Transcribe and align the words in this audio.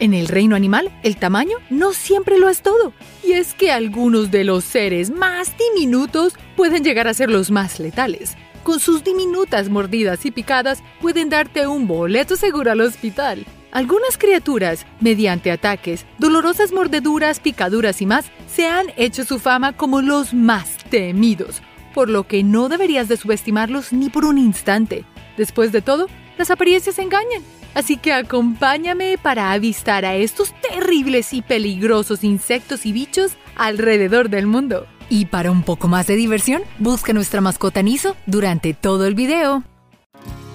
En 0.00 0.14
el 0.14 0.28
reino 0.28 0.56
animal, 0.56 0.90
el 1.02 1.18
tamaño 1.18 1.58
no 1.68 1.92
siempre 1.92 2.38
lo 2.38 2.48
es 2.48 2.62
todo. 2.62 2.94
Y 3.22 3.32
es 3.32 3.52
que 3.52 3.70
algunos 3.70 4.30
de 4.30 4.44
los 4.44 4.64
seres 4.64 5.10
más 5.10 5.52
diminutos 5.58 6.32
pueden 6.56 6.82
llegar 6.82 7.06
a 7.06 7.12
ser 7.12 7.30
los 7.30 7.50
más 7.50 7.78
letales. 7.78 8.34
Con 8.62 8.80
sus 8.80 9.04
diminutas 9.04 9.68
mordidas 9.68 10.24
y 10.24 10.30
picadas 10.30 10.82
pueden 11.02 11.28
darte 11.28 11.66
un 11.66 11.86
boleto 11.86 12.36
seguro 12.36 12.72
al 12.72 12.80
hospital. 12.80 13.44
Algunas 13.72 14.16
criaturas, 14.16 14.86
mediante 15.00 15.50
ataques, 15.50 16.06
dolorosas 16.18 16.72
mordeduras, 16.72 17.38
picaduras 17.38 18.00
y 18.00 18.06
más, 18.06 18.24
se 18.48 18.66
han 18.66 18.86
hecho 18.96 19.26
su 19.26 19.38
fama 19.38 19.76
como 19.76 20.00
los 20.00 20.32
más 20.32 20.78
temidos, 20.88 21.60
por 21.92 22.08
lo 22.08 22.26
que 22.26 22.42
no 22.42 22.70
deberías 22.70 23.06
de 23.08 23.18
subestimarlos 23.18 23.92
ni 23.92 24.08
por 24.08 24.24
un 24.24 24.38
instante. 24.38 25.04
Después 25.36 25.72
de 25.72 25.82
todo, 25.82 26.06
las 26.38 26.50
apariencias 26.50 26.98
engañan 26.98 27.42
Así 27.74 27.96
que 27.96 28.12
acompáñame 28.12 29.16
para 29.18 29.52
avistar 29.52 30.04
a 30.04 30.16
estos 30.16 30.52
terribles 30.60 31.32
y 31.32 31.42
peligrosos 31.42 32.24
insectos 32.24 32.84
y 32.84 32.92
bichos 32.92 33.32
alrededor 33.56 34.28
del 34.28 34.46
mundo. 34.46 34.86
Y 35.08 35.26
para 35.26 35.50
un 35.50 35.62
poco 35.62 35.88
más 35.88 36.06
de 36.06 36.16
diversión, 36.16 36.62
busca 36.78 37.12
nuestra 37.12 37.40
mascota 37.40 37.82
Niso 37.82 38.16
durante 38.26 38.74
todo 38.74 39.06
el 39.06 39.14
video. 39.14 39.62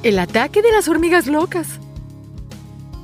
El 0.03 0.19
ataque 0.19 0.61
de 0.61 0.71
las 0.71 0.87
hormigas 0.87 1.27
locas. 1.27 1.79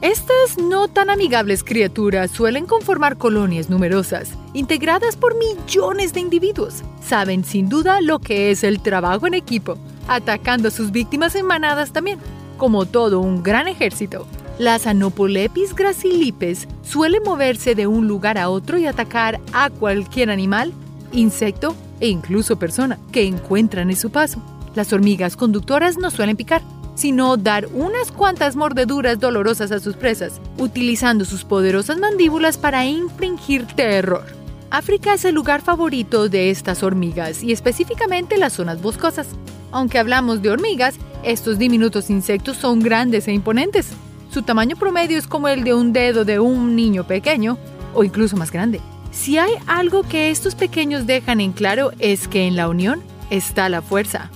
Estas 0.02 0.58
no 0.58 0.88
tan 0.88 1.09
amigables 1.09 1.64
criaturas 1.64 2.31
suelen 2.31 2.66
conformar 2.66 3.17
colonias 3.17 3.70
numerosas, 3.70 4.30
integradas 4.53 5.16
por 5.16 5.36
millones 5.36 6.14
de 6.14 6.22
individuos. 6.22 6.84
Saben 7.05 7.44
sin 7.44 7.70
duda 7.70 8.02
lo 8.02 8.20
que 8.20 8.50
es 8.50 8.64
el 8.64 8.81
trabajo 8.81 9.28
en 9.28 9.36
equipo, 9.36 9.78
atacando 10.08 10.70
a 10.70 10.72
sus 10.72 10.91
víctimas 10.91 11.36
en 11.36 11.45
manadas 11.45 11.91
también 11.91 12.20
como 12.62 12.86
todo 12.86 13.22
un 13.22 13.42
gran 13.42 13.68
ejército. 13.68 14.28
Las 14.60 14.86
Anopolepis 14.86 15.74
gracilipes 15.74 16.68
suelen 16.84 17.23
moverse 17.23 17.73
de 17.73 17.88
un 17.88 18.08
lugar 18.08 18.38
a 18.38 18.50
otro 18.50 18.78
y 18.78 18.86
atacar 18.86 19.42
a 19.52 19.72
cualquier 19.72 20.30
animal, 20.30 20.72
insecto 21.12 21.76
e 22.00 22.09
incluso 22.09 22.59
persona 22.59 23.00
que 23.12 23.23
encuentran 23.23 23.90
en 23.90 23.95
su 23.95 24.12
paso. 24.12 24.44
Las 24.76 24.94
hormigas 24.94 25.36
conductoras 25.36 25.98
no 25.98 26.12
suelen 26.12 26.38
picar, 26.38 26.62
sino 26.94 27.36
dar 27.36 27.66
unas 27.73 28.12
cuantas 28.12 28.56
mordeduras 28.56 29.20
dolorosas 29.20 29.72
a 29.72 29.80
sus 29.80 29.96
presas, 29.96 30.40
utilizando 30.59 31.25
sus 31.25 31.44
poderosas 31.44 31.98
mandíbulas 31.98 32.59
para 32.59 32.86
infringir 32.86 33.66
terror. 33.66 34.23
África 34.70 35.16
es 35.16 35.25
el 35.25 35.34
lugar 35.34 35.64
favorito 35.64 36.30
de 36.30 36.52
estas 36.52 36.84
hormigas 36.84 37.42
y 37.42 37.53
específicamente 37.53 38.38
las 38.38 38.53
zonas 38.53 38.84
boscosas. 38.84 39.30
Aunque 39.72 39.98
hablamos 39.98 40.44
de 40.44 40.52
hormigas, 40.52 41.00
estos 41.23 41.59
diminutos 41.59 42.09
insectos 42.09 42.58
son 42.58 42.80
grandes 42.80 43.27
e 43.27 43.33
imponentes. 43.33 43.89
Su 44.31 44.41
tamaño 44.41 44.75
promedio 44.75 45.17
es 45.17 45.28
como 45.28 45.47
el 45.47 45.63
de 45.63 45.73
un 45.73 45.94
dedo 45.94 46.25
de 46.25 46.39
un 46.39 46.75
niño 46.75 47.05
pequeño 47.05 47.58
o 47.94 48.03
incluso 48.03 48.38
más 48.38 48.52
grande. 48.52 48.80
Si 49.11 49.38
hay 49.38 49.52
algo 49.67 50.03
que 50.03 50.31
estos 50.31 50.55
pequeños 50.55 51.05
dejan 51.05 51.41
en 51.41 51.52
claro 51.52 51.91
es 52.00 52.28
que 52.28 52.47
en 52.47 52.55
la 52.55 52.69
unión 52.69 53.03
está 53.30 53.69
la 53.69 53.81
fuerza. 53.81 54.31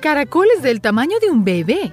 Caracoles 0.00 0.62
del 0.62 0.80
tamaño 0.80 1.18
de 1.20 1.30
un 1.30 1.44
bebé. 1.44 1.92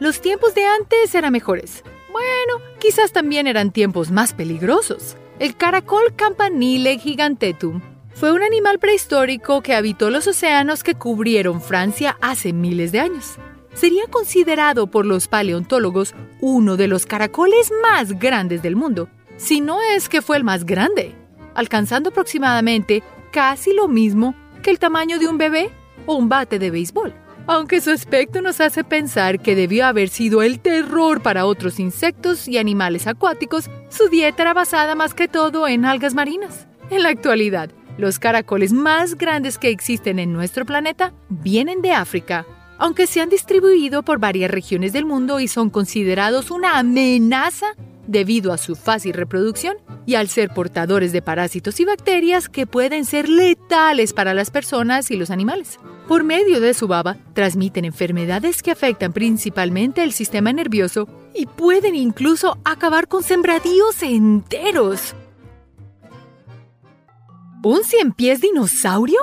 Los 0.00 0.20
tiempos 0.20 0.54
de 0.54 0.64
antes 0.64 1.14
eran 1.14 1.32
mejores. 1.32 1.82
Bueno, 2.12 2.64
quizás 2.78 3.12
también 3.12 3.46
eran 3.46 3.72
tiempos 3.72 4.10
más 4.10 4.32
peligrosos. 4.32 5.16
El 5.38 5.56
caracol 5.56 6.14
campanile 6.14 6.98
gigantetum 6.98 7.80
fue 8.14 8.32
un 8.32 8.42
animal 8.42 8.78
prehistórico 8.78 9.60
que 9.60 9.74
habitó 9.74 10.08
los 10.08 10.26
océanos 10.26 10.82
que 10.84 10.94
cubrieron 10.94 11.60
Francia 11.60 12.16
hace 12.20 12.52
miles 12.52 12.92
de 12.92 13.00
años. 13.00 13.36
Sería 13.74 14.04
considerado 14.08 14.86
por 14.86 15.04
los 15.04 15.26
paleontólogos 15.26 16.14
uno 16.40 16.76
de 16.76 16.86
los 16.86 17.06
caracoles 17.06 17.72
más 17.82 18.18
grandes 18.18 18.62
del 18.62 18.76
mundo, 18.76 19.08
si 19.36 19.60
no 19.60 19.80
es 19.82 20.08
que 20.08 20.22
fue 20.22 20.36
el 20.36 20.44
más 20.44 20.64
grande, 20.64 21.12
alcanzando 21.54 22.10
aproximadamente 22.10 23.02
casi 23.32 23.72
lo 23.72 23.88
mismo 23.88 24.36
que 24.62 24.70
el 24.70 24.78
tamaño 24.78 25.18
de 25.18 25.26
un 25.26 25.36
bebé 25.36 25.70
o 26.06 26.14
un 26.14 26.28
bate 26.28 26.60
de 26.60 26.70
béisbol. 26.70 27.12
Aunque 27.46 27.80
su 27.80 27.90
aspecto 27.90 28.40
nos 28.40 28.60
hace 28.60 28.84
pensar 28.84 29.40
que 29.40 29.56
debió 29.56 29.86
haber 29.86 30.08
sido 30.08 30.40
el 30.40 30.60
terror 30.60 31.20
para 31.20 31.44
otros 31.44 31.78
insectos 31.78 32.48
y 32.48 32.58
animales 32.58 33.06
acuáticos, 33.06 33.68
su 33.90 34.08
dieta 34.08 34.42
era 34.42 34.54
basada 34.54 34.94
más 34.94 35.12
que 35.14 35.28
todo 35.28 35.68
en 35.68 35.84
algas 35.84 36.14
marinas. 36.14 36.66
En 36.90 37.02
la 37.02 37.10
actualidad, 37.10 37.70
los 37.96 38.18
caracoles 38.18 38.72
más 38.72 39.16
grandes 39.16 39.58
que 39.58 39.68
existen 39.68 40.18
en 40.18 40.32
nuestro 40.32 40.64
planeta 40.64 41.12
vienen 41.28 41.82
de 41.82 41.92
África, 41.92 42.46
aunque 42.78 43.06
se 43.06 43.20
han 43.20 43.28
distribuido 43.28 44.02
por 44.02 44.18
varias 44.18 44.50
regiones 44.50 44.92
del 44.92 45.04
mundo 45.04 45.40
y 45.40 45.48
son 45.48 45.70
considerados 45.70 46.50
una 46.50 46.78
amenaza 46.78 47.66
debido 48.06 48.52
a 48.52 48.58
su 48.58 48.74
fácil 48.74 49.14
reproducción 49.14 49.76
y 50.06 50.16
al 50.16 50.28
ser 50.28 50.50
portadores 50.50 51.12
de 51.12 51.22
parásitos 51.22 51.80
y 51.80 51.84
bacterias 51.84 52.48
que 52.48 52.66
pueden 52.66 53.04
ser 53.04 53.28
letales 53.28 54.12
para 54.12 54.34
las 54.34 54.50
personas 54.50 55.10
y 55.10 55.16
los 55.16 55.30
animales. 55.30 55.78
Por 56.08 56.22
medio 56.22 56.60
de 56.60 56.74
su 56.74 56.86
baba, 56.86 57.16
transmiten 57.32 57.86
enfermedades 57.86 58.62
que 58.62 58.70
afectan 58.70 59.12
principalmente 59.14 60.02
el 60.02 60.12
sistema 60.12 60.52
nervioso 60.52 61.08
y 61.34 61.46
pueden 61.46 61.94
incluso 61.94 62.58
acabar 62.64 63.08
con 63.08 63.22
sembradíos 63.22 64.02
enteros. 64.02 65.14
¿Un 67.64 67.82
cien 67.82 68.12
pies 68.12 68.42
dinosaurio? 68.42 69.18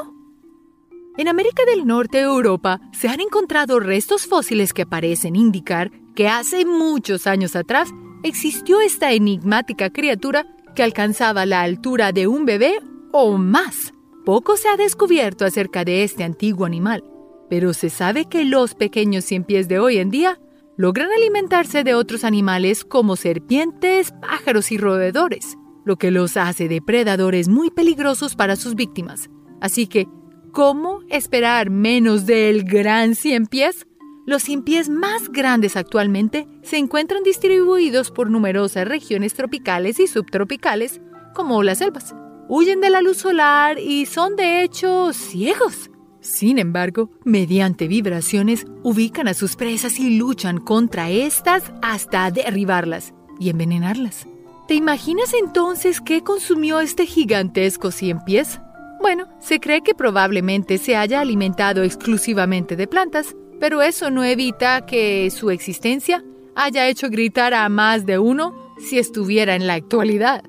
En 1.16 1.28
América 1.28 1.62
del 1.63 1.85
Norte 1.85 2.18
y 2.18 2.22
Europa 2.22 2.81
se 2.91 3.07
han 3.07 3.19
encontrado 3.19 3.79
restos 3.79 4.25
fósiles 4.25 4.74
que 4.74 4.88
parecen 4.88 5.35
indicar 5.35 5.91
que 6.16 6.28
hace 6.28 6.66
muchos 6.66 7.28
años 7.28 7.56
atrás 7.56 7.91
existió 8.24 8.81
esta 8.81 9.12
enigmática 9.12 9.91
criatura 9.91 10.47
que 10.74 10.81
alcanzaba 10.81 11.46
la 11.46 11.62
altura 11.62 12.13
de 12.13 12.25
un 12.25 12.46
bebé 12.46 12.80
o 13.12 13.38
más. 13.38 13.94
Poco 14.25 14.57
se 14.57 14.69
ha 14.69 14.75
descubierto 14.75 15.46
acerca 15.46 15.85
de 15.85 16.03
este 16.03 16.24
antiguo 16.24 16.66
animal, 16.66 17.03
pero 17.47 17.75
se 17.75 17.91
sabe 17.91 18.25
que 18.25 18.44
los 18.44 18.74
pequeños 18.74 19.24
cien 19.24 19.44
pies 19.44 19.68
de 19.68 19.78
hoy 19.78 20.00
en 20.00 20.09
día 20.09 20.40
logran 20.78 21.12
alimentarse 21.16 21.84
de 21.84 21.94
otros 21.94 22.24
animales 22.24 22.85
como 22.85 23.18
serpientes, 23.18 24.13
pájaros 24.19 24.72
y 24.72 24.80
roedores 24.80 25.59
lo 25.86 25.97
que 25.97 26.12
los 26.12 26.38
hace 26.38 26.68
depredadores 26.68 27.47
muy 27.47 27.72
peligrosos 27.72 28.36
para 28.36 28.56
sus 28.56 28.75
víctimas. 28.75 29.30
Así 29.59 29.88
que, 29.88 30.08
¿cómo 30.52 31.02
esperar 31.09 31.69
menos 31.69 32.25
del 32.25 32.64
gran 32.64 33.16
cien 33.16 33.47
pies? 33.47 33.88
Los 34.25 34.44
cien 34.44 34.62
pies 34.62 34.90
más 34.90 35.30
grandes 35.30 35.75
actualmente 35.75 36.47
se 36.62 36.78
encuentran 36.78 37.24
distribuidos 37.24 38.12
por 38.12 38.30
numerosas 38.30 38.88
regiones 38.88 39.34
tropicales 39.34 40.00
y 40.00 40.08
subtropicales, 40.08 41.02
como 41.34 41.64
las 41.64 41.80
selvas. 41.80 42.16
Huyen 42.48 42.81
de 42.81 42.90
la 42.90 43.02
luz 43.02 43.18
solar 43.18 43.80
y 43.80 44.06
son 44.06 44.36
de 44.36 44.63
hecho 44.63 45.13
ciegos. 45.13 45.90
Sin 46.19 46.59
embargo, 46.59 47.09
mediante 47.24 47.88
vibraciones 47.88 48.66
ubican 48.84 49.28
a 49.28 49.34
sus 49.34 49.56
presas 49.56 50.00
y 50.00 50.18
luchan 50.18 50.59
contra 50.59 51.09
estas 51.09 51.63
hasta 51.81 52.30
derribarlas 52.30 53.13
y 53.40 53.50
envenenarlas. 53.50 54.28
¿Te 54.71 54.75
imaginas 54.75 55.33
entonces 55.33 55.99
qué 55.99 56.23
consumió 56.23 56.79
este 56.79 57.05
gigantesco 57.05 57.91
cien 57.91 58.21
pies? 58.23 58.61
Bueno, 59.01 59.27
se 59.41 59.59
cree 59.59 59.81
que 59.81 59.93
probablemente 59.93 60.77
se 60.77 60.95
haya 60.95 61.19
alimentado 61.19 61.83
exclusivamente 61.83 62.77
de 62.77 62.87
plantas, 62.87 63.35
pero 63.59 63.81
eso 63.81 64.09
no 64.11 64.23
evita 64.23 64.85
que 64.85 65.29
su 65.29 65.49
existencia 65.51 66.23
haya 66.55 66.87
hecho 66.87 67.09
gritar 67.09 67.53
a 67.53 67.67
más 67.67 68.05
de 68.05 68.17
uno 68.17 68.73
si 68.79 68.97
estuviera 68.97 69.55
en 69.55 69.67
la 69.67 69.73
actualidad. 69.73 70.41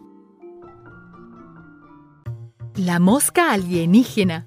La 2.76 3.00
mosca 3.00 3.50
alienígena. 3.50 4.46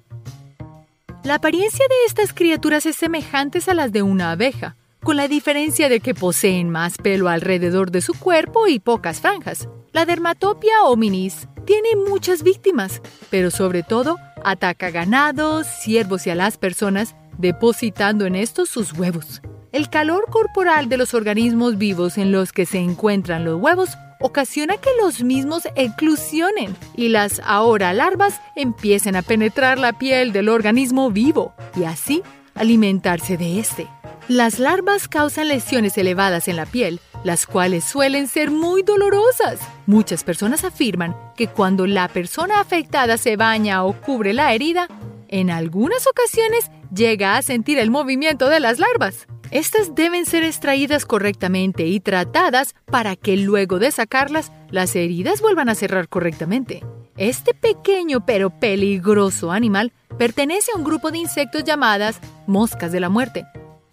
La 1.22 1.34
apariencia 1.34 1.86
de 1.86 1.96
estas 2.06 2.32
criaturas 2.32 2.86
es 2.86 2.96
semejante 2.96 3.58
a 3.66 3.74
las 3.74 3.92
de 3.92 4.00
una 4.00 4.30
abeja, 4.30 4.74
con 5.02 5.16
la 5.16 5.28
diferencia 5.28 5.88
de 5.88 6.00
que 6.00 6.14
poseen 6.14 6.70
más 6.70 6.96
pelo 6.98 7.28
alrededor 7.28 7.90
de 7.90 8.00
su 8.00 8.14
cuerpo 8.14 8.66
y 8.66 8.78
pocas 8.78 9.20
franjas. 9.20 9.68
La 9.92 10.04
dermatopia 10.04 10.82
hominis 10.84 11.48
tiene 11.64 11.88
muchas 12.08 12.42
víctimas, 12.42 13.02
pero 13.30 13.50
sobre 13.50 13.82
todo 13.82 14.18
ataca 14.44 14.90
ganados, 14.90 15.66
ciervos 15.66 16.26
y 16.26 16.30
a 16.30 16.34
las 16.34 16.58
personas, 16.58 17.16
depositando 17.38 18.26
en 18.26 18.36
estos 18.36 18.68
sus 18.68 18.92
huevos. 18.92 19.42
El 19.72 19.90
calor 19.90 20.24
corporal 20.30 20.88
de 20.88 20.96
los 20.96 21.12
organismos 21.12 21.76
vivos 21.76 22.18
en 22.18 22.32
los 22.32 22.52
que 22.52 22.64
se 22.66 22.78
encuentran 22.78 23.44
los 23.44 23.60
huevos 23.60 23.90
ocasiona 24.20 24.76
que 24.78 24.90
los 25.00 25.22
mismos 25.22 25.68
eclusionen 25.74 26.74
y 26.96 27.08
las 27.08 27.40
ahora 27.44 27.92
larvas 27.92 28.40
empiecen 28.54 29.16
a 29.16 29.22
penetrar 29.22 29.78
la 29.78 29.92
piel 29.92 30.32
del 30.32 30.48
organismo 30.48 31.10
vivo 31.10 31.52
y 31.76 31.84
así 31.84 32.22
alimentarse 32.54 33.36
de 33.36 33.58
este. 33.58 33.86
Las 34.28 34.58
larvas 34.58 35.06
causan 35.06 35.46
lesiones 35.46 35.96
elevadas 35.96 36.48
en 36.48 36.56
la 36.56 36.66
piel, 36.66 36.98
las 37.22 37.46
cuales 37.46 37.84
suelen 37.84 38.26
ser 38.26 38.50
muy 38.50 38.82
dolorosas. 38.82 39.60
Muchas 39.86 40.24
personas 40.24 40.64
afirman 40.64 41.14
que 41.36 41.46
cuando 41.46 41.86
la 41.86 42.08
persona 42.08 42.58
afectada 42.58 43.18
se 43.18 43.36
baña 43.36 43.84
o 43.84 43.92
cubre 43.92 44.34
la 44.34 44.52
herida, 44.52 44.88
en 45.28 45.52
algunas 45.52 46.08
ocasiones 46.08 46.72
llega 46.92 47.36
a 47.36 47.42
sentir 47.42 47.78
el 47.78 47.92
movimiento 47.92 48.48
de 48.48 48.58
las 48.58 48.80
larvas. 48.80 49.28
Estas 49.52 49.94
deben 49.94 50.26
ser 50.26 50.42
extraídas 50.42 51.06
correctamente 51.06 51.86
y 51.86 52.00
tratadas 52.00 52.74
para 52.86 53.14
que 53.14 53.36
luego 53.36 53.78
de 53.78 53.92
sacarlas, 53.92 54.50
las 54.72 54.96
heridas 54.96 55.40
vuelvan 55.40 55.68
a 55.68 55.76
cerrar 55.76 56.08
correctamente. 56.08 56.84
Este 57.16 57.54
pequeño 57.54 58.26
pero 58.26 58.50
peligroso 58.50 59.52
animal 59.52 59.92
pertenece 60.18 60.72
a 60.74 60.78
un 60.78 60.82
grupo 60.82 61.12
de 61.12 61.18
insectos 61.18 61.62
llamadas 61.62 62.18
moscas 62.48 62.90
de 62.90 62.98
la 62.98 63.08
muerte, 63.08 63.46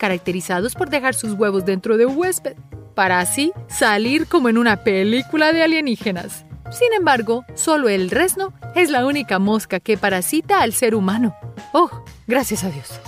caracterizados 0.03 0.75
por 0.75 0.89
dejar 0.89 1.15
sus 1.15 1.31
huevos 1.31 1.63
dentro 1.63 1.95
de 1.95 2.05
un 2.05 2.17
huésped, 2.17 2.57
para 2.93 3.21
así 3.21 3.53
salir 3.69 4.27
como 4.27 4.49
en 4.49 4.57
una 4.57 4.83
película 4.83 5.53
de 5.53 5.63
alienígenas. 5.63 6.43
Sin 6.71 6.91
embargo, 6.91 7.45
solo 7.53 7.87
el 7.87 8.11
resno 8.11 8.51
es 8.75 8.89
la 8.89 9.05
única 9.05 9.39
mosca 9.39 9.79
que 9.79 9.97
parasita 9.97 10.61
al 10.61 10.73
ser 10.73 10.93
humano. 10.93 11.33
Oh, 11.71 11.89
gracias 12.27 12.65
a 12.65 12.69
Dios. 12.69 12.99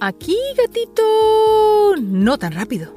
Aquí, 0.00 0.36
gatito. 0.56 1.96
No 2.00 2.38
tan 2.38 2.52
rápido. 2.52 2.94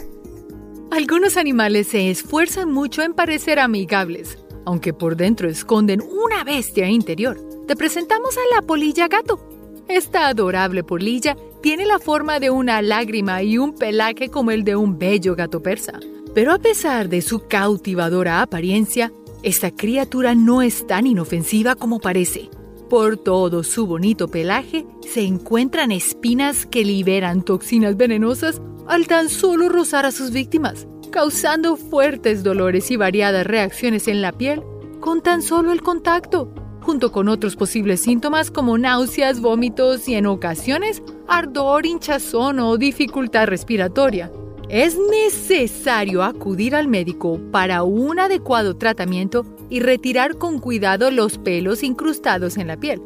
Algunos 0.91 1.37
animales 1.37 1.87
se 1.87 2.11
esfuerzan 2.11 2.71
mucho 2.71 3.01
en 3.01 3.15
parecer 3.15 3.57
amigables, 3.57 4.37
aunque 4.63 4.93
por 4.93 5.15
dentro 5.15 5.49
esconden 5.49 6.03
una 6.03 6.43
bestia 6.43 6.87
interior. 6.87 7.39
Te 7.67 7.75
presentamos 7.75 8.37
a 8.37 8.55
la 8.55 8.61
polilla 8.61 9.07
gato. 9.07 9.39
Esta 9.87 10.27
adorable 10.27 10.83
polilla 10.83 11.35
tiene 11.61 11.85
la 11.85 11.99
forma 11.99 12.39
de 12.39 12.49
una 12.49 12.81
lágrima 12.81 13.43
y 13.43 13.57
un 13.57 13.75
pelaje 13.75 14.29
como 14.29 14.51
el 14.51 14.63
de 14.63 14.75
un 14.75 14.97
bello 14.97 15.35
gato 15.35 15.61
persa. 15.61 15.99
Pero 16.33 16.53
a 16.53 16.59
pesar 16.59 17.09
de 17.09 17.21
su 17.21 17.47
cautivadora 17.47 18.41
apariencia, 18.41 19.11
esta 19.43 19.71
criatura 19.71 20.33
no 20.35 20.61
es 20.61 20.87
tan 20.87 21.07
inofensiva 21.07 21.75
como 21.75 21.99
parece. 21.99 22.49
Por 22.89 23.17
todo 23.17 23.63
su 23.63 23.87
bonito 23.87 24.27
pelaje 24.27 24.85
se 25.07 25.23
encuentran 25.23 25.91
espinas 25.91 26.65
que 26.65 26.83
liberan 26.83 27.43
toxinas 27.43 27.97
venenosas 27.97 28.61
al 28.87 29.07
tan 29.07 29.29
solo 29.29 29.69
rozar 29.69 30.05
a 30.05 30.11
sus 30.11 30.31
víctimas, 30.31 30.87
causando 31.11 31.77
fuertes 31.77 32.43
dolores 32.43 32.91
y 32.91 32.97
variadas 32.97 33.45
reacciones 33.45 34.07
en 34.07 34.21
la 34.21 34.31
piel 34.31 34.61
con 34.99 35.21
tan 35.21 35.41
solo 35.41 35.71
el 35.71 35.81
contacto, 35.81 36.53
junto 36.91 37.13
con 37.13 37.29
otros 37.29 37.55
posibles 37.55 38.01
síntomas 38.01 38.51
como 38.51 38.77
náuseas, 38.77 39.39
vómitos 39.39 40.09
y 40.09 40.15
en 40.15 40.25
ocasiones 40.25 41.01
ardor, 41.25 41.85
hinchazón 41.85 42.59
o 42.59 42.75
dificultad 42.75 43.47
respiratoria. 43.47 44.29
Es 44.67 44.97
necesario 45.09 46.21
acudir 46.21 46.75
al 46.75 46.89
médico 46.89 47.39
para 47.49 47.83
un 47.83 48.19
adecuado 48.19 48.75
tratamiento 48.75 49.45
y 49.69 49.79
retirar 49.79 50.37
con 50.37 50.59
cuidado 50.59 51.11
los 51.11 51.37
pelos 51.37 51.81
incrustados 51.81 52.57
en 52.57 52.67
la 52.67 52.77
piel. 52.77 53.01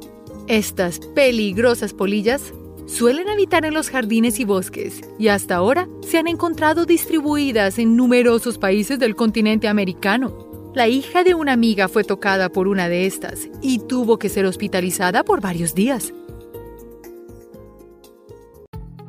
Estas 0.47 0.97
peligrosas 1.13 1.93
polillas 1.93 2.55
suelen 2.87 3.29
habitar 3.29 3.65
en 3.65 3.75
los 3.75 3.91
jardines 3.91 4.39
y 4.39 4.45
bosques 4.45 5.01
y 5.19 5.27
hasta 5.27 5.57
ahora 5.57 5.87
se 6.01 6.17
han 6.17 6.27
encontrado 6.27 6.87
distribuidas 6.87 7.77
en 7.77 7.95
numerosos 7.95 8.57
países 8.57 8.97
del 8.97 9.15
continente 9.15 9.67
americano. 9.67 10.54
La 10.75 10.89
hija 10.89 11.23
de 11.23 11.35
una 11.35 11.53
amiga 11.53 11.87
fue 11.87 12.03
tocada 12.03 12.49
por 12.49 12.67
una 12.67 12.89
de 12.89 13.05
estas 13.05 13.47
y 13.61 13.79
tuvo 13.79 14.19
que 14.19 14.27
ser 14.27 14.45
hospitalizada 14.45 15.23
por 15.23 15.39
varios 15.39 15.73
días. 15.73 16.13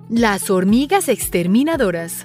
Las 0.09 0.49
hormigas 0.49 1.09
exterminadoras. 1.09 2.25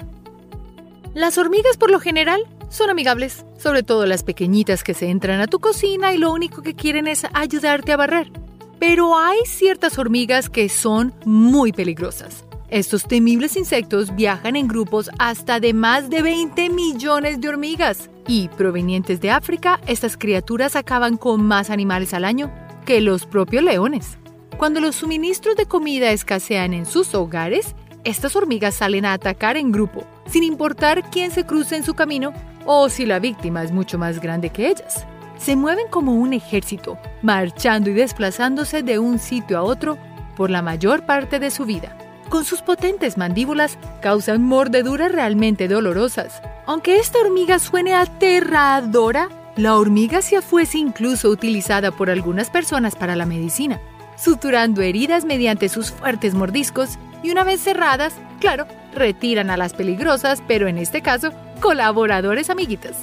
Las 1.16 1.40
hormigas 1.40 1.78
por 1.78 1.90
lo 1.90 2.00
general 2.00 2.44
son 2.70 2.92
amigables, 2.92 3.44
sobre 3.58 3.82
todo 3.82 4.06
las 4.06 4.22
pequeñitas 4.22 4.84
que 4.84 4.94
se 4.94 5.10
entran 5.10 5.42
a 5.42 5.48
tu 5.48 5.60
cocina 5.60 6.14
y 6.14 6.20
lo 6.20 6.32
único 6.32 6.62
que 6.62 6.76
quieren 6.76 7.08
es 7.08 7.26
ayudarte 7.34 7.94
a 7.94 7.98
barrer. 7.98 8.32
Pero 8.78 9.18
hay 9.18 9.40
ciertas 9.48 9.98
hormigas 9.98 10.52
que 10.52 10.70
son 10.70 11.16
muy 11.26 11.74
peligrosas. 11.74 12.46
Estos 12.70 13.08
temibles 13.08 13.58
insectos 13.58 14.16
viajan 14.16 14.56
en 14.56 14.68
grupos 14.68 15.10
hasta 15.18 15.60
de 15.60 15.74
más 15.74 16.12
de 16.12 16.22
20 16.22 16.70
millones 16.70 17.42
de 17.42 17.50
hormigas. 17.50 18.12
Y 18.33 18.48
provenientes 18.48 19.19
de 19.19 19.30
África, 19.30 19.81
estas 19.88 20.16
criaturas 20.16 20.78
acaban 20.78 21.18
con 21.18 21.44
más 21.44 21.69
animales 21.69 22.13
al 22.13 22.24
año 22.24 22.50
que 22.86 23.01
los 23.01 23.25
propios 23.25 23.62
leones. 23.62 24.19
Cuando 24.57 24.80
los 24.80 24.95
suministros 24.95 25.57
de 25.57 25.66
comida 25.66 26.12
escasean 26.12 26.74
en 26.74 26.86
sus 26.86 27.13
hogares, 27.13 27.75
estas 28.06 28.38
hormigas 28.38 28.75
salen 28.75 29.04
a 29.04 29.12
atacar 29.12 29.57
en 29.57 29.74
grupo, 29.74 30.06
sin 30.28 30.44
importar 30.44 31.10
quién 31.12 31.31
se 31.31 31.45
cruce 31.45 31.75
en 31.75 31.83
su 31.83 31.94
camino 31.94 32.31
o 32.66 32.88
si 32.88 33.06
la 33.06 33.19
víctima 33.19 33.63
es 33.63 33.74
mucho 33.74 33.98
más 33.98 34.22
grande 34.22 34.50
que 34.50 34.69
ellas. 34.69 35.06
Se 35.38 35.57
mueven 35.57 35.88
como 35.89 36.13
un 36.13 36.31
ejército, 36.31 36.98
marchando 37.22 37.89
y 37.89 37.94
desplazándose 37.95 38.81
de 38.81 38.98
un 38.98 39.19
sitio 39.19 39.57
a 39.57 39.63
otro 39.63 39.98
por 40.38 40.50
la 40.50 40.62
mayor 40.62 41.06
parte 41.06 41.38
de 41.38 41.51
su 41.51 41.66
vida. 41.66 41.98
Con 42.31 42.45
sus 42.45 42.62
potentes 42.62 43.18
mandíbulas 43.18 43.78
causan 44.01 44.42
mordeduras 44.42 45.12
realmente 45.12 45.68
dolorosas. 45.68 46.42
Aunque 46.66 46.95
esta 46.95 47.19
hormiga 47.19 47.60
suene 47.60 47.94
aterradora, 47.94 49.28
la 49.57 49.75
hormiga 49.75 50.22
se 50.22 50.42
fuese 50.42 50.78
incluso 50.78 51.28
utilizada 51.28 51.92
por 51.92 52.10
algunas 52.10 52.50
personas 52.50 52.95
para 52.95 53.18
la 53.18 53.25
medicina, 53.25 53.81
suturando 54.16 54.81
heridas 54.81 55.25
mediante 55.25 55.68
sus 55.68 55.92
fuertes 55.92 56.33
mordiscos 56.33 56.98
y 57.22 57.31
una 57.31 57.44
vez 57.44 57.60
cerradas, 57.60 58.13
claro, 58.39 58.66
retiran 58.95 59.50
a 59.50 59.57
las 59.57 59.74
peligrosas, 59.74 60.42
pero 60.48 60.69
en 60.69 60.77
este 60.77 61.01
caso, 61.01 61.34
colaboradores 61.60 62.50
amiguitas. 62.50 62.95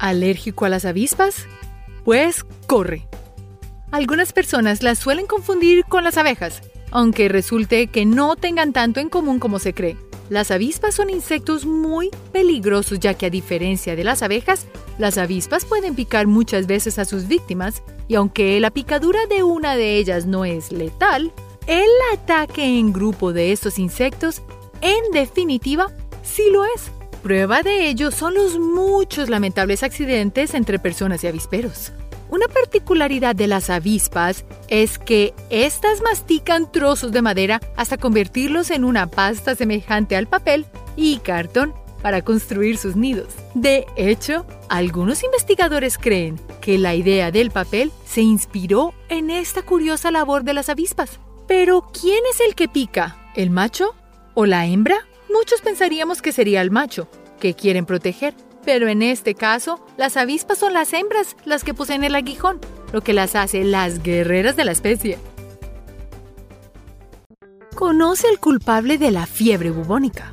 ¿Alérgico 0.00 0.64
a 0.64 0.68
las 0.68 0.84
avispas? 0.84 1.46
Pues 2.04 2.44
corre. 2.66 3.06
Algunas 3.94 4.32
personas 4.32 4.82
las 4.82 4.98
suelen 4.98 5.26
confundir 5.26 5.84
con 5.84 6.02
las 6.02 6.16
abejas, 6.16 6.62
aunque 6.90 7.28
resulte 7.28 7.86
que 7.86 8.04
no 8.04 8.34
tengan 8.34 8.72
tanto 8.72 8.98
en 8.98 9.08
común 9.08 9.38
como 9.38 9.60
se 9.60 9.72
cree. 9.72 9.96
Las 10.28 10.50
avispas 10.50 10.96
son 10.96 11.10
insectos 11.10 11.64
muy 11.64 12.10
peligrosos 12.32 12.98
ya 12.98 13.14
que 13.14 13.26
a 13.26 13.30
diferencia 13.30 13.94
de 13.94 14.02
las 14.02 14.24
abejas, 14.24 14.66
las 14.98 15.16
avispas 15.16 15.64
pueden 15.64 15.94
picar 15.94 16.26
muchas 16.26 16.66
veces 16.66 16.98
a 16.98 17.04
sus 17.04 17.28
víctimas 17.28 17.84
y 18.08 18.16
aunque 18.16 18.58
la 18.58 18.72
picadura 18.72 19.26
de 19.26 19.44
una 19.44 19.76
de 19.76 19.96
ellas 19.96 20.26
no 20.26 20.44
es 20.44 20.72
letal, 20.72 21.32
el 21.68 21.86
ataque 22.14 22.64
en 22.64 22.92
grupo 22.92 23.32
de 23.32 23.52
estos 23.52 23.78
insectos, 23.78 24.42
en 24.80 25.12
definitiva, 25.12 25.92
sí 26.24 26.50
lo 26.50 26.64
es. 26.64 26.90
Prueba 27.22 27.62
de 27.62 27.88
ello 27.88 28.10
son 28.10 28.34
los 28.34 28.58
muchos 28.58 29.30
lamentables 29.30 29.84
accidentes 29.84 30.52
entre 30.54 30.80
personas 30.80 31.22
y 31.22 31.28
avisperos. 31.28 31.92
Una 32.34 32.48
particularidad 32.48 33.36
de 33.36 33.46
las 33.46 33.70
avispas 33.70 34.44
es 34.66 34.98
que 34.98 35.34
éstas 35.50 36.02
mastican 36.02 36.72
trozos 36.72 37.12
de 37.12 37.22
madera 37.22 37.60
hasta 37.76 37.96
convertirlos 37.96 38.72
en 38.72 38.84
una 38.84 39.06
pasta 39.06 39.54
semejante 39.54 40.16
al 40.16 40.26
papel 40.26 40.66
y 40.96 41.18
cartón 41.18 41.72
para 42.02 42.22
construir 42.22 42.76
sus 42.76 42.96
nidos. 42.96 43.28
De 43.54 43.86
hecho, 43.94 44.46
algunos 44.68 45.22
investigadores 45.22 45.96
creen 45.96 46.40
que 46.60 46.76
la 46.76 46.96
idea 46.96 47.30
del 47.30 47.52
papel 47.52 47.92
se 48.04 48.22
inspiró 48.22 48.94
en 49.08 49.30
esta 49.30 49.62
curiosa 49.62 50.10
labor 50.10 50.42
de 50.42 50.54
las 50.54 50.68
avispas. 50.68 51.20
Pero, 51.46 51.88
¿quién 51.92 52.18
es 52.32 52.40
el 52.40 52.56
que 52.56 52.66
pica? 52.66 53.16
¿El 53.36 53.50
macho 53.50 53.94
o 54.34 54.44
la 54.44 54.66
hembra? 54.66 54.96
Muchos 55.32 55.60
pensaríamos 55.60 56.20
que 56.20 56.32
sería 56.32 56.62
el 56.62 56.72
macho, 56.72 57.06
que 57.38 57.54
quieren 57.54 57.86
proteger, 57.86 58.34
pero 58.64 58.88
en 58.88 59.02
este 59.02 59.34
caso, 59.34 59.84
las 59.96 60.16
avispas 60.16 60.58
son 60.58 60.72
las 60.72 60.92
hembras 60.92 61.36
las 61.44 61.64
que 61.64 61.74
poseen 61.74 62.04
el 62.04 62.14
aguijón, 62.14 62.60
lo 62.92 63.02
que 63.02 63.12
las 63.12 63.34
hace 63.34 63.64
las 63.64 64.02
guerreras 64.02 64.56
de 64.56 64.64
la 64.64 64.72
especie. 64.72 65.18
Conoce 67.74 68.28
al 68.28 68.38
culpable 68.38 68.98
de 68.98 69.10
la 69.10 69.26
fiebre 69.26 69.70
bubónica. 69.70 70.32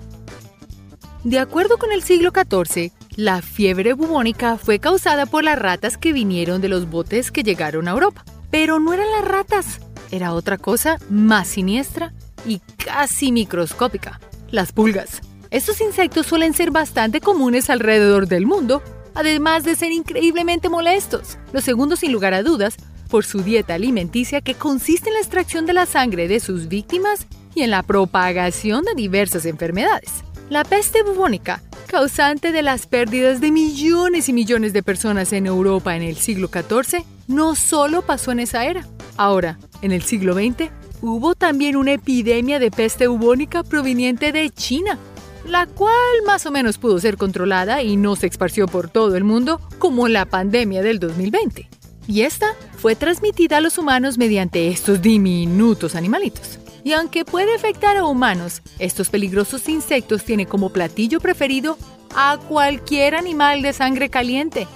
De 1.24 1.40
acuerdo 1.40 1.78
con 1.78 1.92
el 1.92 2.04
siglo 2.04 2.32
XIV, 2.32 2.92
la 3.16 3.42
fiebre 3.42 3.94
bubónica 3.94 4.58
fue 4.58 4.80
causada 4.80 5.26
por 5.26 5.44
las 5.44 5.60
ratas 5.60 5.98
que 5.98 6.14
vinieron 6.14 6.62
de 6.62 6.70
los 6.70 6.90
botes 6.90 7.32
que 7.32 7.44
llegaron 7.44 7.88
a 7.88 7.92
Europa. 7.92 8.24
Pero 8.50 8.80
no 8.80 8.94
eran 8.94 9.12
las 9.12 9.26
ratas, 9.26 9.82
era 10.12 10.34
otra 10.34 10.58
cosa 10.58 10.98
más 11.10 11.48
siniestra 11.48 12.14
y 12.46 12.60
casi 12.84 13.32
microscópica, 13.32 14.20
las 14.50 14.72
pulgas. 14.72 15.22
Estos 15.52 15.82
insectos 15.82 16.28
suelen 16.28 16.54
ser 16.54 16.72
bastante 16.72 17.20
comunes 17.20 17.70
alrededor 17.70 18.26
del 18.30 18.46
mundo, 18.46 18.82
además 19.14 19.66
de 19.66 19.76
ser 19.76 19.92
increíblemente 19.92 20.70
molestos. 20.70 21.38
Los 21.52 21.66
segundos, 21.66 22.00
sin 22.00 22.14
lugar 22.14 22.34
a 22.34 22.42
dudas, 22.42 22.78
por 23.10 23.26
su 23.26 23.44
dieta 23.44 23.74
alimenticia 23.74 24.40
que 24.40 24.56
consiste 24.56 25.10
en 25.10 25.16
la 25.16 25.20
extracción 25.20 25.66
de 25.66 25.74
la 25.74 25.86
sangre 25.86 26.30
de 26.30 26.40
sus 26.40 26.70
víctimas 26.70 27.28
y 27.54 27.64
en 27.64 27.70
la 27.70 27.84
propagación 27.84 28.86
de 28.86 28.94
diversas 28.96 29.46
enfermedades. 29.46 30.24
La 30.50 30.64
peste 30.64 31.04
bubónica, 31.04 31.62
causante 31.88 32.54
de 32.54 32.62
las 32.62 32.88
pérdidas 32.88 33.42
de 33.42 33.52
millones 33.52 34.30
y 34.30 34.34
millones 34.34 34.72
de 34.72 34.84
personas 34.84 35.34
en 35.34 35.48
Europa 35.48 35.98
en 35.98 36.02
el 36.02 36.16
siglo 36.16 36.48
XIV, 36.48 37.04
no 37.28 37.56
solo 37.56 38.04
pasó 38.04 38.32
en 38.32 38.40
esa 38.40 38.64
era. 38.64 38.88
Ahora, 39.18 39.60
en 39.82 39.92
el 39.92 40.04
siglo 40.04 40.34
XX, 40.34 40.70
hubo 41.02 41.36
también 41.36 41.76
una 41.76 41.92
epidemia 41.92 42.58
de 42.58 42.72
peste 42.72 43.08
bubónica 43.08 43.64
proveniente 43.64 44.32
de 44.32 44.50
China, 44.50 44.98
la 45.46 45.66
cual 45.66 45.94
más 46.26 46.46
o 46.46 46.52
menos 46.52 46.78
pudo 46.78 47.00
ser 47.00 47.18
controlada 47.18 47.82
y 47.82 47.96
no 47.96 48.16
se 48.16 48.28
esparció 48.28 48.68
por 48.68 48.90
todo 48.90 49.16
el 49.16 49.24
mundo 49.24 49.60
como 49.80 50.08
la 50.08 50.26
pandemia 50.26 50.82
del 50.82 51.00
2020. 51.00 51.70
Y 52.08 52.22
esta 52.22 52.56
fue 52.78 52.96
transmitida 52.96 53.58
a 53.58 53.62
los 53.62 53.78
humanos 53.78 54.18
mediante 54.18 54.68
estos 54.68 55.02
diminutos 55.02 55.96
animalitos. 55.96 56.60
Y 56.84 56.94
aunque 56.94 57.26
puede 57.26 57.54
afectar 57.54 57.96
a 57.98 58.06
humanos, 58.06 58.62
estos 58.80 59.10
peligrosos 59.10 59.70
insectos 59.70 60.24
tienen 60.24 60.48
como 60.48 60.72
platillo 60.72 61.20
preferido 61.20 61.78
a 62.16 62.38
cualquier 62.48 63.16
animal 63.16 63.62
de 63.62 63.74
sangre 63.74 64.10
caliente. 64.10 64.68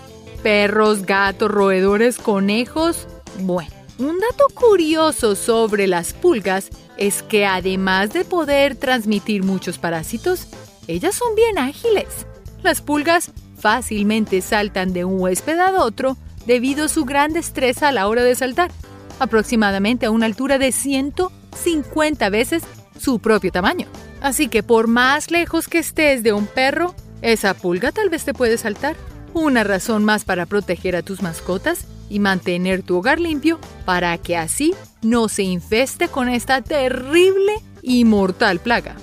Perros, 0.43 1.05
gatos, 1.05 1.49
roedores, 1.49 2.17
conejos. 2.17 3.07
Bueno, 3.39 3.71
un 3.97 4.19
dato 4.19 4.45
curioso 4.53 5.35
sobre 5.35 5.87
las 5.87 6.13
pulgas 6.13 6.69
es 6.97 7.23
que 7.23 7.45
además 7.45 8.13
de 8.13 8.25
poder 8.25 8.75
transmitir 8.75 9.43
muchos 9.43 9.77
parásitos, 9.77 10.47
ellas 10.87 11.15
son 11.15 11.35
bien 11.35 11.57
ágiles. 11.57 12.25
Las 12.63 12.81
pulgas 12.81 13.31
fácilmente 13.57 14.41
saltan 14.41 14.93
de 14.93 15.05
un 15.05 15.19
huésped 15.19 15.59
a 15.59 15.71
otro 15.83 16.17
debido 16.45 16.85
a 16.85 16.89
su 16.89 17.05
gran 17.05 17.33
destreza 17.33 17.89
a 17.89 17.91
la 17.91 18.07
hora 18.07 18.23
de 18.23 18.35
saltar, 18.35 18.71
aproximadamente 19.19 20.05
a 20.05 20.11
una 20.11 20.25
altura 20.25 20.57
de 20.57 20.71
150 20.71 22.29
veces 22.29 22.63
su 22.99 23.19
propio 23.19 23.51
tamaño. 23.51 23.87
Así 24.21 24.47
que 24.47 24.63
por 24.63 24.87
más 24.87 25.31
lejos 25.31 25.67
que 25.67 25.79
estés 25.79 26.23
de 26.23 26.33
un 26.33 26.47
perro, 26.47 26.95
esa 27.21 27.53
pulga 27.53 27.91
tal 27.91 28.09
vez 28.09 28.23
te 28.23 28.33
puede 28.33 28.57
saltar. 28.57 28.95
Una 29.33 29.63
razón 29.63 30.05
más 30.05 30.23
para 30.23 30.45
proteger 30.45 30.95
a 30.95 31.01
tus 31.01 31.21
mascotas 31.21 31.85
y 32.09 32.19
mantener 32.19 32.83
tu 32.83 32.97
hogar 32.97 33.19
limpio 33.19 33.59
para 33.85 34.17
que 34.17 34.37
así 34.37 34.73
no 35.01 35.27
se 35.27 35.43
infeste 35.43 36.07
con 36.07 36.29
esta 36.29 36.61
terrible 36.61 37.53
y 37.81 38.05
mortal 38.05 38.59
plaga. 38.59 38.95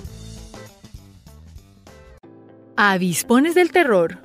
Avispones 2.75 3.55
del 3.55 3.71
terror. 3.71 4.19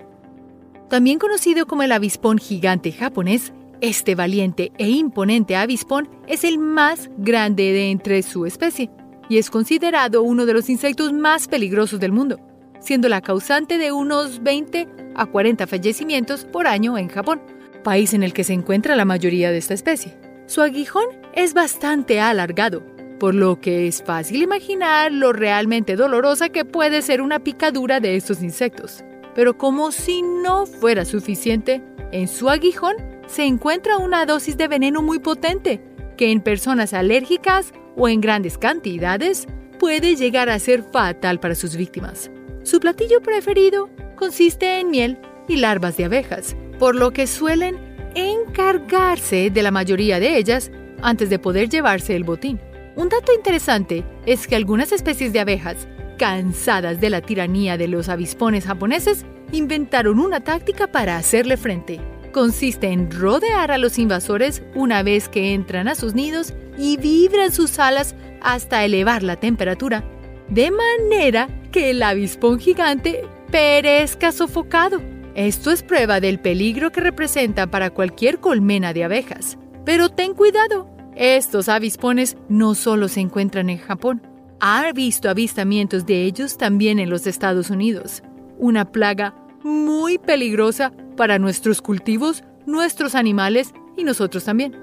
También 0.89 1.19
conocido 1.19 1.67
como 1.67 1.83
el 1.83 1.93
avispón 1.93 2.39
gigante 2.39 2.93
japonés, 2.93 3.53
este 3.81 4.15
valiente 4.15 4.73
e 4.79 4.89
imponente 4.89 5.55
avispón 5.55 6.09
es 6.27 6.45
el 6.45 6.59
más 6.59 7.11
grande 7.19 7.73
de 7.73 7.91
entre 7.91 8.23
su 8.23 8.47
especie 8.47 8.91
y 9.29 9.39
es 9.39 9.51
considerado 9.51 10.23
uno 10.23 10.47
de 10.47 10.55
los 10.55 10.69
insectos 10.69 11.13
más 11.13 11.47
peligrosos 11.47 12.01
del 12.01 12.13
mundo, 12.13 12.41
siendo 12.81 13.09
la 13.09 13.21
causante 13.21 13.79
de 13.79 13.93
unos 13.93 14.43
20 14.43 14.89
a 15.15 15.27
40 15.27 15.67
fallecimientos 15.67 16.45
por 16.45 16.67
año 16.67 16.97
en 16.97 17.09
Japón, 17.09 17.41
país 17.89 18.13
en 18.13 18.23
el 18.23 18.35
que 18.35 18.45
se 18.45 18.53
encuentra 18.53 18.97
la 18.97 19.07
mayoría 19.07 19.51
de 19.51 19.57
esta 19.57 19.73
especie. 19.73 20.15
Su 20.45 20.61
aguijón 20.61 21.07
es 21.33 21.55
bastante 21.55 22.21
alargado, 22.21 22.83
por 23.19 23.35
lo 23.35 23.63
que 23.63 23.89
es 23.89 24.03
fácil 24.03 24.43
imaginar 24.43 25.11
lo 25.11 25.33
realmente 25.33 25.97
dolorosa 25.97 26.51
que 26.51 26.67
puede 26.67 27.01
ser 27.01 27.23
una 27.23 27.39
picadura 27.39 27.99
de 27.99 28.17
estos 28.17 28.43
insectos. 28.43 29.05
Pero 29.35 29.57
como 29.57 29.91
si 29.91 30.21
no 30.21 30.67
fuera 30.67 31.07
suficiente, 31.07 31.83
en 32.13 32.29
su 32.29 32.51
aguijón 32.51 32.95
se 33.27 33.45
encuentra 33.45 33.97
una 33.97 34.27
dosis 34.27 34.59
de 34.59 34.69
veneno 34.69 35.01
muy 35.01 35.19
potente, 35.19 35.81
que 36.19 36.31
en 36.31 36.43
personas 36.43 36.93
alérgicas 36.93 37.73
o 37.97 38.07
en 38.07 38.21
grandes 38.21 38.59
cantidades 38.59 39.47
puede 39.79 40.15
llegar 40.15 40.51
a 40.51 40.59
ser 40.59 40.83
fatal 40.83 41.41
para 41.41 41.55
sus 41.55 41.75
víctimas. 41.75 42.31
Su 42.65 42.81
platillo 42.81 43.23
preferido 43.23 43.89
consiste 44.15 44.79
en 44.79 44.91
miel 44.91 45.19
y 45.49 45.57
larvas 45.57 45.97
de 45.97 46.05
abejas, 46.05 46.55
por 46.79 46.95
lo 46.95 47.13
que 47.13 47.27
suelen 47.27 47.77
encargarse 48.15 49.51
de 49.51 49.63
la 49.63 49.71
mayoría 49.71 50.21
de 50.21 50.37
ellas 50.37 50.71
antes 51.03 51.31
de 51.31 51.39
poder 51.39 51.69
llevarse 51.69 52.17
el 52.17 52.25
botín. 52.25 52.61
Un 52.97 53.09
dato 53.09 53.33
interesante 53.33 54.05
es 54.27 54.47
que 54.47 54.57
algunas 54.57 54.93
especies 54.93 55.33
de 55.33 55.41
abejas, 55.41 55.87
cansadas 56.19 57.01
de 57.01 57.11
la 57.11 57.21
tiranía 57.21 57.77
de 57.77 57.87
los 57.87 58.09
avispones 58.09 58.65
japoneses, 58.65 59.25
inventaron 59.53 60.19
una 60.19 60.41
táctica 60.41 60.89
para 60.89 61.17
hacerle 61.17 61.57
frente. 61.57 62.01
Consiste 62.33 62.89
en 62.89 63.11
rodear 63.11 63.71
a 63.71 63.79
los 63.79 63.99
invasores 63.99 64.63
una 64.75 65.03
vez 65.03 65.29
que 65.29 65.55
entran 65.55 65.89
a 65.89 65.95
sus 65.95 66.15
nidos 66.15 66.55
y 66.77 66.97
vibran 66.97 67.53
sus 67.53 67.79
alas 67.79 68.15
hasta 68.43 68.85
elevar 68.85 69.23
la 69.23 69.37
temperatura, 69.37 70.05
de 70.49 70.71
manera 70.71 71.49
que 71.71 71.91
el 71.91 72.03
avispón 72.03 72.59
gigante 72.59 73.25
perezca 73.51 74.33
sofocado. 74.33 75.01
Esto 75.39 75.71
es 75.71 75.85
prueba 75.85 76.19
del 76.19 76.41
peligro 76.41 76.91
que 76.91 77.01
representa 77.01 77.69
para 77.69 77.91
cualquier 77.91 78.41
colmena 78.41 78.93
de 78.93 79.05
abejas. 79.05 79.57
Pero 79.85 80.09
ten 80.09 80.35
cuidado, 80.35 80.91
estos 81.15 81.69
avispones 81.69 82.37
no 82.49 82.75
solo 82.75 83.07
se 83.07 83.21
encuentran 83.21 83.71
en 83.71 83.79
Japón, 83.79 84.21
ha 84.59 84.91
visto 84.91 85.31
avistamientos 85.31 86.07
de 86.07 86.25
ellos 86.25 86.59
también 86.59 86.99
en 86.99 87.09
los 87.09 87.29
Estados 87.29 87.71
Unidos. 87.71 88.25
Una 88.59 88.91
plaga 88.91 89.37
muy 89.63 90.19
peligrosa 90.19 90.93
para 91.17 91.39
nuestros 91.39 91.83
cultivos, 91.83 92.43
nuestros 92.67 93.15
animales 93.15 93.73
y 93.97 94.03
nosotros 94.03 94.43
también. 94.43 94.75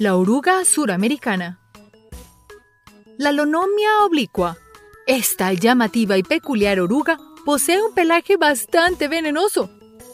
La 0.00 0.16
oruga 0.16 0.64
suramericana. 0.64 1.60
La 3.16 3.30
lonomia 3.30 3.90
oblicua. 4.04 4.56
Esta 5.06 5.52
llamativa 5.52 6.18
y 6.18 6.24
peculiar 6.24 6.80
oruga 6.80 7.16
posee 7.44 7.82
un 7.82 7.94
pelaje 7.94 8.36
bastante 8.36 9.08
venenoso 9.08 9.70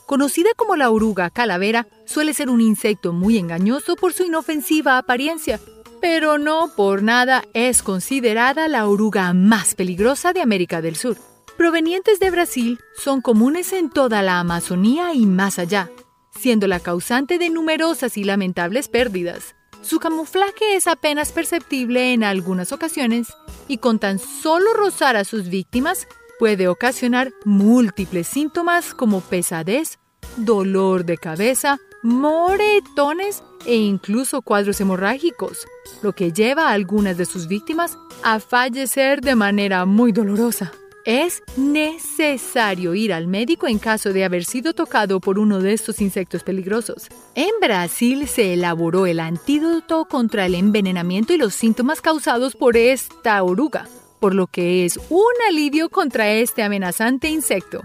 Conocida 0.06 0.50
como 0.56 0.76
la 0.76 0.90
oruga 0.90 1.30
calavera, 1.30 1.88
suele 2.04 2.32
ser 2.32 2.48
un 2.48 2.60
insecto 2.60 3.12
muy 3.12 3.38
engañoso 3.38 3.96
por 3.96 4.12
su 4.12 4.22
inofensiva 4.22 4.98
apariencia, 4.98 5.58
pero 6.00 6.38
no 6.38 6.70
por 6.76 7.02
nada 7.02 7.42
es 7.54 7.82
considerada 7.82 8.68
la 8.68 8.86
oruga 8.86 9.32
más 9.32 9.74
peligrosa 9.74 10.32
de 10.32 10.42
América 10.42 10.80
del 10.80 10.94
Sur. 10.94 11.16
Provenientes 11.56 12.20
de 12.20 12.30
Brasil, 12.30 12.78
son 12.96 13.20
comunes 13.20 13.72
en 13.72 13.90
toda 13.90 14.22
la 14.22 14.38
Amazonía 14.38 15.12
y 15.12 15.26
más 15.26 15.58
allá, 15.58 15.90
siendo 16.38 16.68
la 16.68 16.78
causante 16.78 17.38
de 17.38 17.50
numerosas 17.50 18.16
y 18.16 18.22
lamentables 18.22 18.86
pérdidas. 18.86 19.56
Su 19.82 19.98
camuflaje 19.98 20.76
es 20.76 20.86
apenas 20.86 21.32
perceptible 21.32 22.12
en 22.12 22.22
algunas 22.22 22.70
ocasiones 22.70 23.26
y 23.66 23.78
con 23.78 23.98
tan 23.98 24.20
solo 24.20 24.72
rozar 24.72 25.16
a 25.16 25.24
sus 25.24 25.48
víctimas 25.48 26.06
puede 26.38 26.68
ocasionar 26.68 27.32
múltiples 27.44 28.26
síntomas 28.26 28.94
como 28.94 29.20
pesadez, 29.20 29.98
dolor 30.36 31.04
de 31.04 31.16
cabeza, 31.16 31.78
moretones 32.02 33.42
e 33.64 33.76
incluso 33.76 34.42
cuadros 34.42 34.80
hemorrágicos, 34.80 35.66
lo 36.02 36.12
que 36.12 36.32
lleva 36.32 36.68
a 36.68 36.72
algunas 36.72 37.16
de 37.16 37.24
sus 37.24 37.48
víctimas 37.48 37.98
a 38.22 38.40
fallecer 38.40 39.20
de 39.20 39.34
manera 39.34 39.84
muy 39.86 40.12
dolorosa. 40.12 40.72
Es 41.04 41.44
necesario 41.56 42.96
ir 42.96 43.12
al 43.12 43.28
médico 43.28 43.68
en 43.68 43.78
caso 43.78 44.12
de 44.12 44.24
haber 44.24 44.44
sido 44.44 44.72
tocado 44.72 45.20
por 45.20 45.38
uno 45.38 45.60
de 45.60 45.72
estos 45.72 46.00
insectos 46.00 46.42
peligrosos. 46.42 47.06
En 47.36 47.50
Brasil 47.60 48.26
se 48.26 48.54
elaboró 48.54 49.06
el 49.06 49.20
antídoto 49.20 50.06
contra 50.06 50.46
el 50.46 50.56
envenenamiento 50.56 51.32
y 51.32 51.38
los 51.38 51.54
síntomas 51.54 52.00
causados 52.00 52.56
por 52.56 52.76
esta 52.76 53.40
oruga, 53.44 53.86
por 54.26 54.34
lo 54.34 54.48
que 54.48 54.84
es 54.84 54.98
un 55.08 55.22
alivio 55.48 55.88
contra 55.88 56.28
este 56.30 56.64
amenazante 56.64 57.28
insecto. 57.28 57.84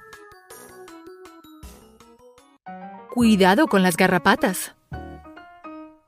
Cuidado 3.13 3.67
con 3.67 3.83
las 3.83 3.95
garrapatas. 3.95 4.73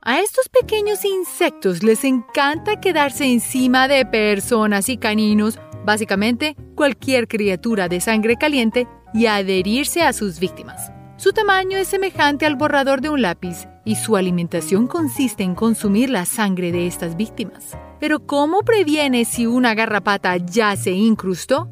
A 0.02 0.18
estos 0.18 0.48
pequeños 0.48 1.04
insectos 1.04 1.84
les 1.84 2.02
encanta 2.02 2.80
quedarse 2.80 3.26
encima 3.26 3.86
de 3.86 4.04
personas 4.06 4.88
y 4.88 4.96
caninos, 4.96 5.60
básicamente 5.84 6.56
cualquier 6.74 7.28
criatura 7.28 7.88
de 7.88 8.00
sangre 8.00 8.34
caliente, 8.34 8.88
y 9.12 9.26
adherirse 9.26 10.02
a 10.02 10.12
sus 10.12 10.40
víctimas. 10.40 10.90
Su 11.16 11.32
tamaño 11.32 11.78
es 11.78 11.86
semejante 11.86 12.44
al 12.44 12.56
borrador 12.56 13.00
de 13.00 13.08
un 13.08 13.22
lápiz 13.22 13.68
y 13.84 13.94
su 13.94 14.16
alimentación 14.16 14.88
consiste 14.88 15.44
en 15.44 15.54
consumir 15.54 16.10
la 16.10 16.26
sangre 16.26 16.72
de 16.72 16.88
estas 16.88 17.16
víctimas. 17.16 17.78
Pero 18.04 18.26
¿cómo 18.26 18.60
previenes 18.64 19.28
si 19.28 19.46
una 19.46 19.74
garrapata 19.74 20.36
ya 20.36 20.76
se 20.76 20.90
incrustó? 20.90 21.70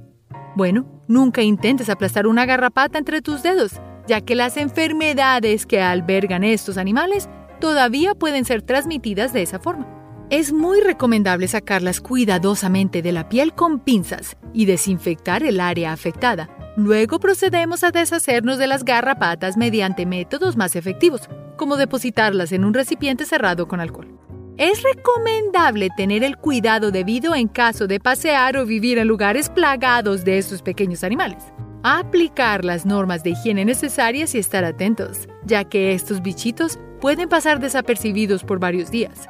Bueno, 0.56 1.04
nunca 1.06 1.42
intentes 1.42 1.90
aplastar 1.90 2.26
una 2.26 2.46
garrapata 2.46 2.96
entre 2.96 3.20
tus 3.20 3.42
dedos, 3.42 3.72
ya 4.08 4.22
que 4.22 4.34
las 4.34 4.56
enfermedades 4.56 5.66
que 5.66 5.82
albergan 5.82 6.42
estos 6.42 6.78
animales 6.78 7.28
todavía 7.60 8.14
pueden 8.14 8.46
ser 8.46 8.62
transmitidas 8.62 9.34
de 9.34 9.42
esa 9.42 9.58
forma. 9.58 9.86
Es 10.30 10.54
muy 10.54 10.80
recomendable 10.80 11.48
sacarlas 11.48 12.00
cuidadosamente 12.00 13.02
de 13.02 13.12
la 13.12 13.28
piel 13.28 13.52
con 13.52 13.80
pinzas 13.80 14.38
y 14.54 14.64
desinfectar 14.64 15.42
el 15.42 15.60
área 15.60 15.92
afectada. 15.92 16.48
Luego 16.78 17.20
procedemos 17.20 17.84
a 17.84 17.90
deshacernos 17.90 18.56
de 18.56 18.68
las 18.68 18.86
garrapatas 18.86 19.58
mediante 19.58 20.06
métodos 20.06 20.56
más 20.56 20.76
efectivos, 20.76 21.28
como 21.58 21.76
depositarlas 21.76 22.52
en 22.52 22.64
un 22.64 22.72
recipiente 22.72 23.26
cerrado 23.26 23.68
con 23.68 23.80
alcohol. 23.80 24.18
Es 24.62 24.80
recomendable 24.84 25.88
tener 25.96 26.22
el 26.22 26.36
cuidado 26.36 26.92
debido 26.92 27.34
en 27.34 27.48
caso 27.48 27.88
de 27.88 27.98
pasear 27.98 28.56
o 28.56 28.64
vivir 28.64 28.96
en 28.98 29.08
lugares 29.08 29.50
plagados 29.50 30.24
de 30.24 30.38
estos 30.38 30.62
pequeños 30.62 31.02
animales. 31.02 31.42
Aplicar 31.82 32.64
las 32.64 32.86
normas 32.86 33.24
de 33.24 33.30
higiene 33.30 33.64
necesarias 33.64 34.36
y 34.36 34.38
estar 34.38 34.64
atentos, 34.64 35.26
ya 35.44 35.64
que 35.64 35.94
estos 35.94 36.22
bichitos 36.22 36.78
pueden 37.00 37.28
pasar 37.28 37.58
desapercibidos 37.58 38.44
por 38.44 38.60
varios 38.60 38.92
días. 38.92 39.26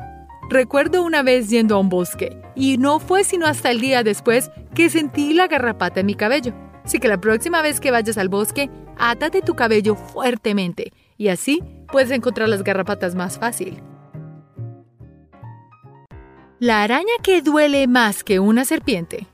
Recuerdo 0.50 1.02
una 1.02 1.22
vez 1.22 1.48
yendo 1.48 1.76
a 1.76 1.78
un 1.78 1.88
bosque, 1.88 2.36
y 2.54 2.76
no 2.76 3.00
fue 3.00 3.24
sino 3.24 3.46
hasta 3.46 3.70
el 3.70 3.80
día 3.80 4.02
después 4.02 4.50
que 4.74 4.90
sentí 4.90 5.32
la 5.32 5.46
garrapata 5.46 6.00
en 6.00 6.06
mi 6.08 6.14
cabello. 6.14 6.52
Así 6.84 6.98
que 6.98 7.08
la 7.08 7.18
próxima 7.18 7.62
vez 7.62 7.80
que 7.80 7.90
vayas 7.90 8.18
al 8.18 8.28
bosque, 8.28 8.68
átate 8.98 9.40
tu 9.40 9.54
cabello 9.54 9.94
fuertemente 9.96 10.92
y 11.16 11.28
así 11.28 11.62
puedes 11.90 12.10
encontrar 12.10 12.50
las 12.50 12.62
garrapatas 12.62 13.14
más 13.14 13.38
fácil. 13.38 13.82
La 16.62 16.85
araña 16.85 17.14
que 17.25 17.42
duele 17.42 17.88
más 17.88 18.23
que 18.23 18.38
una 18.38 18.64
serpiente. 18.64 19.26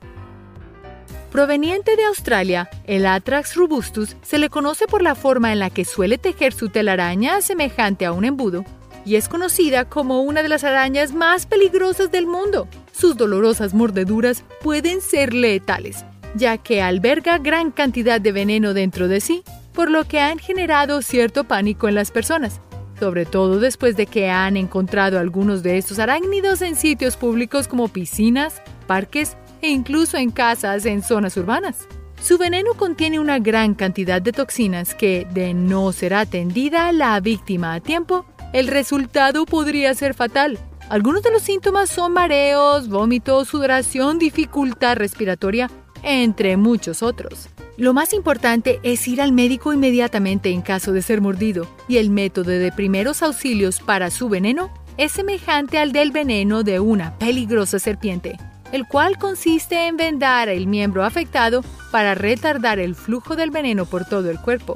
Proveniente 1.31 1.95
de 1.95 2.05
Australia, 2.05 2.71
el 2.87 3.05
Atrax 3.05 3.53
robustus 3.53 4.15
se 4.23 4.39
le 4.39 4.49
conoce 4.49 4.87
por 4.87 5.03
la 5.03 5.13
forma 5.13 5.53
en 5.53 5.59
la 5.59 5.69
que 5.69 5.85
suele 5.85 6.17
tejer 6.17 6.53
su 6.53 6.69
telaraña 6.69 7.39
semejante 7.41 8.07
a 8.07 8.13
un 8.13 8.25
embudo 8.25 8.65
y 9.05 9.15
es 9.15 9.29
conocida 9.29 9.85
como 9.87 10.23
una 10.23 10.41
de 10.41 10.49
las 10.49 10.63
arañas 10.63 11.13
más 11.13 11.45
peligrosas 11.45 12.09
del 12.09 12.25
mundo. 12.25 12.67
Sus 12.91 13.15
dolorosas 13.15 13.75
mordeduras 13.75 14.43
pueden 14.63 14.99
ser 14.99 15.31
letales, 15.31 16.05
ya 16.33 16.57
que 16.57 16.81
alberga 16.81 17.37
gran 17.37 17.69
cantidad 17.69 18.19
de 18.19 18.31
veneno 18.31 18.73
dentro 18.73 19.07
de 19.07 19.21
sí, 19.21 19.43
por 19.73 19.91
lo 19.91 20.03
que 20.05 20.19
han 20.19 20.39
generado 20.39 21.03
cierto 21.03 21.43
pánico 21.43 21.87
en 21.87 21.93
las 21.93 22.09
personas, 22.09 22.59
sobre 22.99 23.25
todo 23.25 23.59
después 23.59 23.95
de 23.95 24.05
que 24.05 24.29
han 24.29 24.57
encontrado 24.57 25.19
algunos 25.19 25.63
de 25.63 25.77
estos 25.77 25.99
arácnidos 25.99 26.61
en 26.61 26.75
sitios 26.75 27.15
públicos 27.15 27.67
como 27.67 27.87
piscinas, 27.87 28.61
parques 28.87 29.37
e 29.61 29.69
incluso 29.69 30.17
en 30.17 30.31
casas 30.31 30.85
en 30.85 31.01
zonas 31.01 31.37
urbanas. 31.37 31.87
Su 32.21 32.37
veneno 32.37 32.73
contiene 32.73 33.19
una 33.19 33.39
gran 33.39 33.73
cantidad 33.73 34.21
de 34.21 34.33
toxinas 34.33 34.93
que, 34.93 35.25
de 35.31 35.53
no 35.53 35.91
ser 35.93 36.13
atendida 36.13 36.91
la 36.91 37.19
víctima 37.21 37.73
a 37.73 37.79
tiempo, 37.79 38.25
el 38.51 38.67
resultado 38.67 39.45
podría 39.45 39.93
ser 39.93 40.13
fatal. 40.13 40.59
Algunos 40.89 41.23
de 41.23 41.31
los 41.31 41.43
síntomas 41.43 41.89
son 41.89 42.13
mareos, 42.13 42.89
vómitos, 42.89 43.47
sudoración, 43.47 44.19
dificultad 44.19 44.97
respiratoria, 44.97 45.69
entre 46.03 46.57
muchos 46.57 47.03
otros. 47.03 47.47
Lo 47.79 47.95
más 47.95 48.13
importante 48.13 48.79
es 48.83 49.07
ir 49.07 49.21
al 49.21 49.31
médico 49.31 49.73
inmediatamente 49.73 50.51
en 50.51 50.61
caso 50.61 50.91
de 50.91 51.01
ser 51.01 51.21
mordido, 51.21 51.67
y 51.87 51.97
el 51.97 52.11
método 52.11 52.51
de 52.51 52.71
primeros 52.71 53.23
auxilios 53.23 53.79
para 53.79 54.11
su 54.11 54.29
veneno 54.29 54.71
es 54.97 55.13
semejante 55.13 55.79
al 55.79 55.91
del 55.91 56.11
veneno 56.11 56.61
de 56.61 56.79
una 56.79 57.17
peligrosa 57.17 57.79
serpiente 57.79 58.37
el 58.71 58.87
cual 58.87 59.17
consiste 59.17 59.87
en 59.87 59.97
vendar 59.97 60.49
el 60.49 60.67
miembro 60.67 61.03
afectado 61.03 61.63
para 61.91 62.15
retardar 62.15 62.79
el 62.79 62.95
flujo 62.95 63.35
del 63.35 63.51
veneno 63.51 63.85
por 63.85 64.05
todo 64.05 64.29
el 64.29 64.39
cuerpo. 64.39 64.75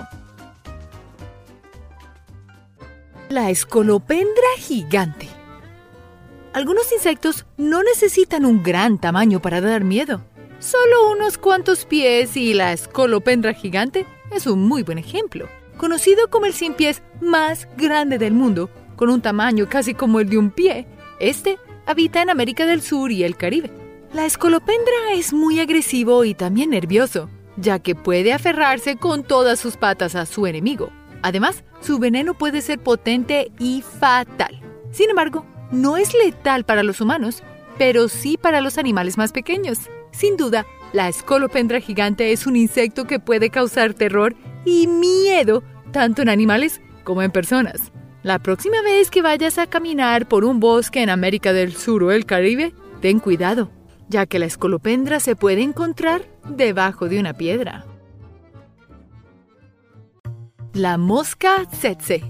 La 3.29 3.49
escolopendra 3.49 4.47
gigante. 4.57 5.27
Algunos 6.53 6.91
insectos 6.91 7.45
no 7.57 7.81
necesitan 7.81 8.45
un 8.45 8.61
gran 8.61 8.99
tamaño 8.99 9.41
para 9.41 9.59
dar 9.59 9.83
miedo. 9.83 10.21
Solo 10.63 11.11
unos 11.11 11.37
cuantos 11.37 11.83
pies 11.83 12.37
y 12.37 12.53
la 12.53 12.71
escolopendra 12.71 13.53
gigante 13.53 14.05
es 14.31 14.47
un 14.47 14.65
muy 14.65 14.81
buen 14.81 14.97
ejemplo. 14.97 15.49
Conocido 15.75 16.29
como 16.29 16.45
el 16.45 16.53
sin 16.53 16.73
pies 16.73 17.03
más 17.19 17.67
grande 17.75 18.17
del 18.17 18.31
mundo, 18.33 18.69
con 18.95 19.09
un 19.09 19.21
tamaño 19.21 19.67
casi 19.67 19.93
como 19.93 20.21
el 20.21 20.29
de 20.29 20.37
un 20.37 20.51
pie, 20.51 20.87
este 21.19 21.59
habita 21.85 22.21
en 22.21 22.29
América 22.29 22.65
del 22.65 22.81
Sur 22.81 23.11
y 23.11 23.25
el 23.25 23.35
Caribe. 23.35 23.71
La 24.13 24.25
escolopendra 24.25 25.11
es 25.13 25.33
muy 25.33 25.59
agresivo 25.59 26.23
y 26.23 26.33
también 26.33 26.69
nervioso, 26.69 27.29
ya 27.57 27.79
que 27.79 27.93
puede 27.93 28.31
aferrarse 28.31 28.95
con 28.95 29.23
todas 29.25 29.59
sus 29.59 29.75
patas 29.75 30.15
a 30.15 30.25
su 30.25 30.47
enemigo. 30.47 30.91
Además, 31.23 31.65
su 31.81 31.99
veneno 31.99 32.35
puede 32.35 32.61
ser 32.61 32.79
potente 32.79 33.51
y 33.59 33.81
fatal. 33.81 34.61
Sin 34.91 35.09
embargo, 35.09 35.45
no 35.73 35.97
es 35.97 36.13
letal 36.13 36.63
para 36.63 36.83
los 36.83 37.01
humanos, 37.01 37.43
pero 37.77 38.07
sí 38.07 38.37
para 38.37 38.61
los 38.61 38.77
animales 38.77 39.17
más 39.17 39.33
pequeños. 39.33 39.89
Sin 40.13 40.37
duda, 40.37 40.65
la 40.93 41.09
escolopendra 41.09 41.81
gigante 41.81 42.31
es 42.31 42.47
un 42.47 42.55
insecto 42.55 43.05
que 43.05 43.19
puede 43.19 43.49
causar 43.49 43.93
terror 43.93 44.35
y 44.63 44.87
miedo 44.87 45.61
tanto 45.91 46.21
en 46.21 46.29
animales 46.29 46.79
como 47.03 47.21
en 47.21 47.31
personas. 47.31 47.91
La 48.21 48.39
próxima 48.39 48.81
vez 48.81 49.11
que 49.11 49.21
vayas 49.21 49.57
a 49.57 49.67
caminar 49.67 50.29
por 50.29 50.45
un 50.45 50.61
bosque 50.61 51.03
en 51.03 51.09
América 51.09 51.51
del 51.51 51.73
Sur 51.73 52.03
o 52.05 52.11
el 52.11 52.25
Caribe, 52.25 52.73
ten 53.01 53.19
cuidado 53.19 53.69
ya 54.13 54.27
que 54.27 54.37
la 54.37 54.45
escolopendra 54.45 55.19
se 55.19 55.35
puede 55.35 55.63
encontrar 55.63 56.21
debajo 56.47 57.09
de 57.09 57.19
una 57.19 57.33
piedra. 57.33 57.85
La 60.73 60.97
mosca 60.97 61.65
tsetse. 61.65 62.23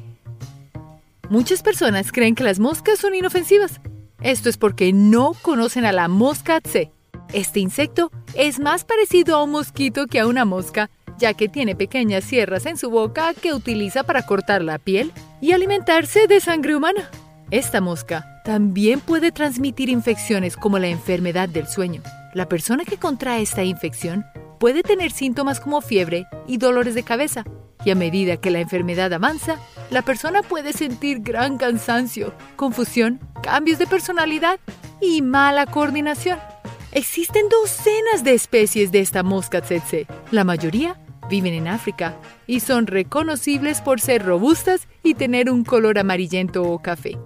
Muchas 1.29 1.61
personas 1.61 2.11
creen 2.11 2.35
que 2.35 2.43
las 2.45 2.59
moscas 2.59 2.99
son 2.99 3.15
inofensivas. 3.15 3.81
Esto 4.21 4.47
es 4.47 4.57
porque 4.57 4.93
no 4.93 5.33
conocen 5.41 5.83
a 5.85 5.91
la 5.91 6.07
mosca 6.07 6.61
tse. 6.61 6.92
Este 7.33 7.59
insecto 7.59 8.11
es 8.35 8.59
más 8.59 8.85
parecido 8.85 9.35
a 9.35 9.43
un 9.43 9.51
mosquito 9.51 10.05
que 10.05 10.19
a 10.19 10.27
una 10.27 10.45
mosca, 10.45 10.91
ya 11.17 11.33
que 11.33 11.49
tiene 11.49 11.75
pequeñas 11.75 12.23
sierras 12.23 12.67
en 12.67 12.77
su 12.77 12.91
boca 12.91 13.33
que 13.33 13.53
utiliza 13.53 14.03
para 14.03 14.25
cortar 14.25 14.61
la 14.61 14.77
piel 14.77 15.11
y 15.41 15.51
alimentarse 15.51 16.27
de 16.27 16.39
sangre 16.39 16.75
humana. 16.75 17.09
Esta 17.49 17.81
mosca 17.81 18.41
también 18.45 18.99
puede 18.99 19.31
transmitir 19.31 19.89
infecciones 19.89 20.55
como 20.55 20.77
la 20.77 20.87
enfermedad 20.87 21.49
del 21.49 21.67
sueño. 21.67 22.03
La 22.35 22.47
persona 22.47 22.85
que 22.85 22.97
contrae 22.97 23.41
esta 23.41 23.63
infección 23.63 24.25
puede 24.59 24.83
tener 24.83 25.11
síntomas 25.11 25.59
como 25.59 25.81
fiebre 25.81 26.27
y 26.47 26.57
dolores 26.57 26.93
de 26.93 27.03
cabeza, 27.03 27.43
y 27.83 27.89
a 27.89 27.95
medida 27.95 28.37
que 28.37 28.51
la 28.51 28.59
enfermedad 28.59 29.11
avanza, 29.11 29.57
la 29.89 30.03
persona 30.03 30.41
puede 30.41 30.71
sentir 30.71 31.19
gran 31.19 31.57
cansancio, 31.57 32.33
confusión, 32.55 33.19
cambios 33.41 33.79
de 33.79 33.87
personalidad 33.87 34.59
y 35.01 35.21
mala 35.21 35.65
coordinación. 35.65 36.39
Existen 36.95 37.49
docenas 37.49 38.23
de 38.23 38.35
especies 38.35 38.91
de 38.91 38.99
esta 38.99 39.23
mosca 39.23 39.61
tsetse. 39.61 40.05
La 40.29 40.43
mayoría 40.43 41.01
viven 41.27 41.55
en 41.55 41.67
África 41.67 42.15
y 42.45 42.59
son 42.59 42.85
reconocibles 42.85 43.81
por 43.81 43.99
ser 43.99 44.23
robustas 44.23 44.87
y 45.01 45.15
tener 45.15 45.49
un 45.49 45.63
color 45.63 45.97
amarillento 45.97 46.61
o 46.61 46.79
café. 46.83 47.17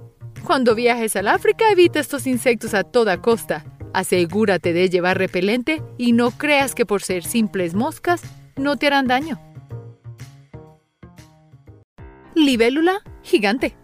Cuando 0.45 0.73
viajes 0.73 1.17
al 1.17 1.27
África, 1.27 1.69
evita 1.69 1.99
estos 1.99 2.27
insectos 2.27 2.73
a 2.73 2.85
toda 2.85 3.21
costa. 3.21 3.65
Asegúrate 3.93 4.71
de 4.71 4.89
llevar 4.89 5.17
repelente 5.17 5.83
y 5.97 6.13
no 6.13 6.31
creas 6.31 6.73
que 6.73 6.85
por 6.85 7.01
ser 7.03 7.25
simples 7.25 7.73
moscas 7.73 8.21
no 8.55 8.77
te 8.77 8.87
harán 8.87 9.07
daño. 9.07 9.37
Libélula 12.35 13.01
gigante. 13.21 13.75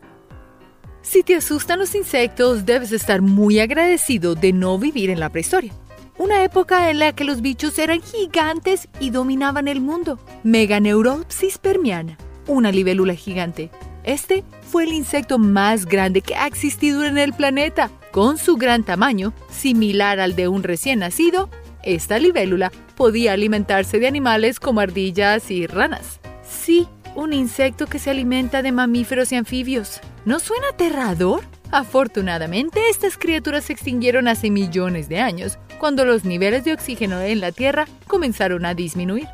Si 1.04 1.22
te 1.22 1.36
asustan 1.36 1.78
los 1.78 1.94
insectos, 1.94 2.66
debes 2.66 2.92
estar 2.92 3.22
muy 3.22 3.60
agradecido 3.60 4.34
de 4.34 4.54
no 4.54 4.80
vivir 4.80 5.12
en 5.12 5.20
la 5.20 5.30
prehistoria. 5.30 5.72
Una 6.18 6.44
época 6.44 6.90
en 6.90 6.98
la 6.98 7.14
que 7.14 7.24
los 7.24 7.42
bichos 7.42 7.78
eran 7.78 8.02
gigantes 8.02 8.88
y 9.00 9.12
dominaban 9.12 9.68
el 9.68 9.82
mundo. 9.82 10.18
Meganeuropsis 10.44 11.60
permiana, 11.60 12.18
una 12.48 12.72
libélula 12.72 13.14
gigante, 13.14 13.70
este 14.04 14.44
fue 14.62 14.84
el 14.84 14.94
insecto 14.94 15.40
más 15.40 15.86
grande 15.86 16.22
que 16.22 16.36
ha 16.36 16.48
existido 16.48 17.04
en 17.06 17.18
el 17.18 17.34
planeta. 17.34 17.90
Con 18.12 18.38
su 18.38 18.58
gran 18.58 18.84
tamaño, 18.84 19.34
similar 19.50 20.20
al 20.20 20.36
de 20.36 20.48
un 20.48 20.64
recién 20.64 21.00
nacido, 21.00 21.50
esta 21.84 22.20
libélula 22.20 22.72
podía 22.96 23.34
alimentarse 23.34 24.00
de 24.00 24.08
animales 24.08 24.60
como 24.60 24.82
ardillas 24.82 25.50
y 25.50 25.68
ranas. 25.68 26.20
Sí, 26.48 26.88
un 27.16 27.34
insecto 27.34 27.88
que 27.88 28.00
se 28.00 28.10
alimenta 28.10 28.62
de 28.62 28.72
mamíferos 28.72 29.32
y 29.32 29.36
anfibios. 29.36 30.00
¿No 30.26 30.40
suena 30.40 30.68
aterrador? 30.70 31.42
Afortunadamente, 31.72 32.90
estas 32.90 33.18
criaturas 33.18 33.66
se 33.66 33.74
extinguieron 33.74 34.28
hace 34.28 34.50
millones 34.52 35.10
de 35.10 35.20
años, 35.20 35.58
cuando 35.80 36.06
los 36.06 36.24
niveles 36.24 36.64
de 36.64 36.74
oxígeno 36.74 37.20
en 37.20 37.42
la 37.42 37.52
Tierra 37.52 37.88
comenzaron 38.08 38.66
a 38.66 38.74
disminuir. 38.74 39.28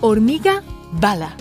Hormiga 0.00 0.62
bala. 0.92 1.36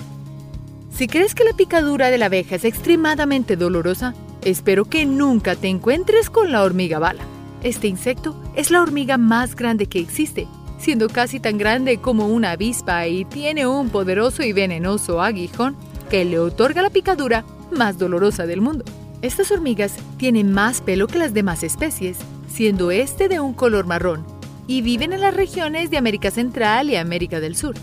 Si 0.89 1.07
crees 1.07 1.35
que 1.35 1.43
la 1.43 1.53
picadura 1.53 2.09
de 2.09 2.17
la 2.17 2.25
abeja 2.25 2.55
es 2.55 2.65
extremadamente 2.65 3.55
dolorosa, 3.55 4.15
espero 4.41 4.85
que 4.85 5.05
nunca 5.05 5.55
te 5.55 5.67
encuentres 5.67 6.31
con 6.31 6.51
la 6.51 6.63
hormiga 6.63 6.97
bala. 6.97 7.23
Este 7.61 7.87
insecto 7.87 8.35
es 8.55 8.71
la 8.71 8.81
hormiga 8.81 9.17
más 9.17 9.55
grande 9.55 9.85
que 9.85 9.99
existe, 9.99 10.47
siendo 10.77 11.09
casi 11.09 11.39
tan 11.39 11.57
grande 11.57 11.97
como 11.97 12.27
una 12.27 12.51
avispa 12.51 13.07
y 13.07 13.25
tiene 13.25 13.67
un 13.67 13.89
poderoso 13.89 14.43
y 14.43 14.53
venenoso 14.53 15.21
aguijón 15.21 15.75
que 16.09 16.25
le 16.25 16.39
otorga 16.39 16.81
la 16.81 16.89
picadura 16.89 17.45
más 17.71 17.97
dolorosa 17.97 18.45
del 18.45 18.61
mundo. 18.61 18.85
Estas 19.21 19.51
hormigas 19.51 19.95
tienen 20.17 20.51
más 20.51 20.81
pelo 20.81 21.07
que 21.07 21.17
las 21.17 21.33
demás 21.33 21.63
especies, 21.63 22.17
siendo 22.47 22.91
este 22.91 23.27
de 23.27 23.39
un 23.39 23.53
color 23.53 23.85
marrón, 23.85 24.25
y 24.67 24.81
viven 24.81 25.13
en 25.13 25.21
las 25.21 25.33
regiones 25.33 25.89
de 25.89 25.97
América 25.97 26.29
Central 26.31 26.89
y 26.89 26.95
América 26.95 27.39
del 27.39 27.55
Sur. 27.55 27.75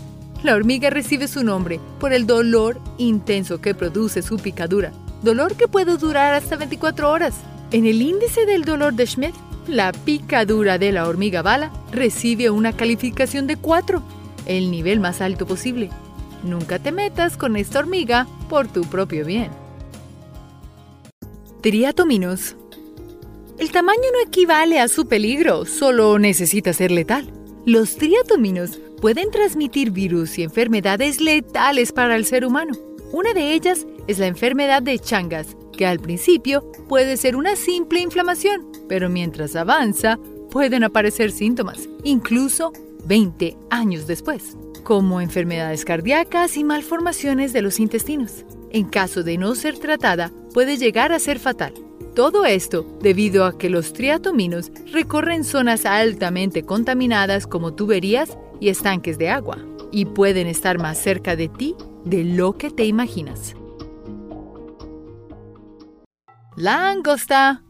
La 0.43 0.53
hormiga 0.53 0.89
recibe 0.89 1.27
su 1.27 1.43
nombre 1.43 1.79
por 1.99 2.13
el 2.13 2.27
dolor 2.27 2.79
intenso 2.97 3.59
que 3.59 3.75
produce 3.75 4.21
su 4.21 4.37
picadura, 4.37 4.91
dolor 5.23 5.55
que 5.55 5.67
puede 5.67 5.97
durar 5.97 6.35
hasta 6.35 6.55
24 6.55 7.09
horas. 7.09 7.35
En 7.71 7.85
el 7.85 8.01
índice 8.01 8.45
del 8.45 8.63
dolor 8.63 8.93
de 8.93 9.07
Schmidt, 9.07 9.35
la 9.67 9.91
picadura 9.91 10.77
de 10.77 10.91
la 10.91 11.07
hormiga 11.07 11.41
bala 11.41 11.71
recibe 11.91 12.49
una 12.49 12.73
calificación 12.73 13.47
de 13.47 13.57
4, 13.57 14.01
el 14.45 14.71
nivel 14.71 14.99
más 14.99 15.21
alto 15.21 15.45
posible. 15.45 15.89
Nunca 16.43 16.79
te 16.79 16.91
metas 16.91 17.37
con 17.37 17.55
esta 17.55 17.79
hormiga 17.79 18.27
por 18.49 18.67
tu 18.67 18.83
propio 18.83 19.25
bien. 19.25 19.49
Triatominos. 21.61 22.55
El 23.57 23.71
tamaño 23.71 24.03
no 24.13 24.27
equivale 24.27 24.79
a 24.79 24.87
su 24.87 25.07
peligro, 25.07 25.65
solo 25.65 26.19
necesita 26.19 26.73
ser 26.73 26.91
letal. 26.91 27.31
Los 27.65 27.95
triatominos 27.95 28.79
pueden 29.01 29.31
transmitir 29.31 29.91
virus 29.91 30.37
y 30.37 30.43
enfermedades 30.43 31.21
letales 31.21 31.91
para 31.91 32.15
el 32.15 32.25
ser 32.25 32.45
humano. 32.45 32.73
Una 33.11 33.33
de 33.33 33.53
ellas 33.53 33.87
es 34.07 34.19
la 34.19 34.27
enfermedad 34.27 34.83
de 34.83 34.99
Changas, 34.99 35.55
que 35.75 35.87
al 35.87 35.99
principio 35.99 36.69
puede 36.87 37.17
ser 37.17 37.35
una 37.35 37.55
simple 37.55 38.01
inflamación, 38.01 38.74
pero 38.87 39.09
mientras 39.09 39.55
avanza 39.55 40.19
pueden 40.51 40.83
aparecer 40.83 41.31
síntomas, 41.31 41.89
incluso 42.03 42.71
20 43.05 43.57
años 43.69 44.07
después, 44.07 44.57
como 44.83 45.21
enfermedades 45.21 45.85
cardíacas 45.85 46.57
y 46.57 46.63
malformaciones 46.63 47.53
de 47.53 47.61
los 47.61 47.79
intestinos. 47.79 48.45
En 48.71 48.85
caso 48.85 49.23
de 49.23 49.37
no 49.37 49.55
ser 49.55 49.77
tratada, 49.77 50.31
puede 50.53 50.77
llegar 50.77 51.11
a 51.11 51.19
ser 51.19 51.39
fatal. 51.39 51.73
Todo 52.15 52.45
esto 52.45 52.85
debido 53.01 53.45
a 53.45 53.57
que 53.57 53.69
los 53.69 53.91
triatominos 53.93 54.71
recorren 54.91 55.43
zonas 55.43 55.85
altamente 55.85 56.63
contaminadas 56.63 57.45
como 57.47 57.73
tuberías 57.73 58.37
y 58.59 58.69
estanques 58.69 59.17
de 59.17 59.29
agua, 59.29 59.57
y 59.91 60.05
pueden 60.05 60.47
estar 60.47 60.79
más 60.79 60.97
cerca 60.97 61.35
de 61.35 61.49
ti 61.49 61.75
de 62.05 62.23
lo 62.23 62.57
que 62.57 62.69
te 62.69 62.85
imaginas. 62.85 63.55
Langosta. 66.55 67.64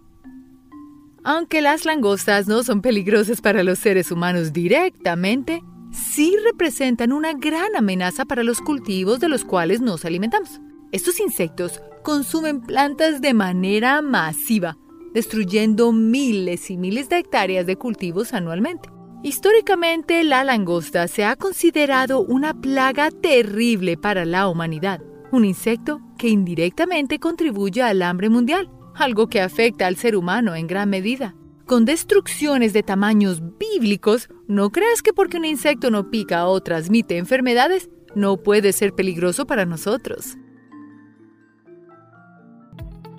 Aunque 1.28 1.60
las 1.60 1.86
langostas 1.86 2.48
no 2.48 2.62
son 2.62 2.84
peligrosas 2.84 3.42
para 3.42 3.64
los 3.64 3.80
seres 3.80 4.12
humanos 4.12 4.54
directamente, 4.54 5.64
sí 5.92 6.36
representan 6.46 7.12
una 7.12 7.34
gran 7.34 7.76
amenaza 7.76 8.26
para 8.26 8.44
los 8.44 8.62
cultivos 8.62 9.20
de 9.20 9.28
los 9.28 9.44
cuales 9.44 9.82
nos 9.82 10.06
alimentamos. 10.06 10.62
Estos 10.92 11.20
insectos 11.20 11.82
consumen 12.04 12.62
plantas 12.62 13.22
de 13.22 13.34
manera 13.34 14.04
masiva, 14.04 14.78
destruyendo 15.16 15.92
miles 15.92 16.70
y 16.70 16.78
miles 16.78 17.10
de 17.10 17.18
hectáreas 17.18 17.66
de 17.66 17.76
cultivos 17.76 18.32
anualmente. 18.34 18.90
Históricamente, 19.24 20.24
la 20.24 20.44
langosta 20.44 21.08
se 21.08 21.26
ha 21.26 21.36
considerado 21.36 22.22
una 22.22 22.54
plaga 22.54 23.10
terrible 23.10 23.98
para 23.98 24.26
la 24.26 24.48
humanidad, 24.48 25.02
un 25.32 25.44
insecto 25.44 26.02
que 26.20 26.30
indirectamente 26.30 27.18
contribuye 27.18 27.82
al 27.82 28.04
hambre 28.04 28.30
mundial, 28.30 28.70
algo 28.96 29.28
que 29.28 29.42
afecta 29.42 29.88
al 29.88 29.98
ser 29.98 30.16
humano 30.16 30.56
en 30.56 30.68
gran 30.68 30.90
medida. 30.90 31.36
Con 31.66 31.86
destrucciones 31.86 32.74
de 32.74 32.84
tamaños 32.84 33.42
bíblicos, 33.58 34.30
no 34.48 34.70
creas 34.70 35.02
que 35.02 35.14
porque 35.14 35.38
un 35.38 35.46
insecto 35.46 35.90
no 35.90 36.12
pica 36.12 36.46
o 36.48 36.62
transmite 36.62 37.18
enfermedades, 37.18 37.90
no 38.14 38.38
puede 38.38 38.72
ser 38.72 38.94
peligroso 38.94 39.46
para 39.46 39.66
nosotros. 39.66 40.38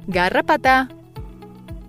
Garrapata. 0.06 0.88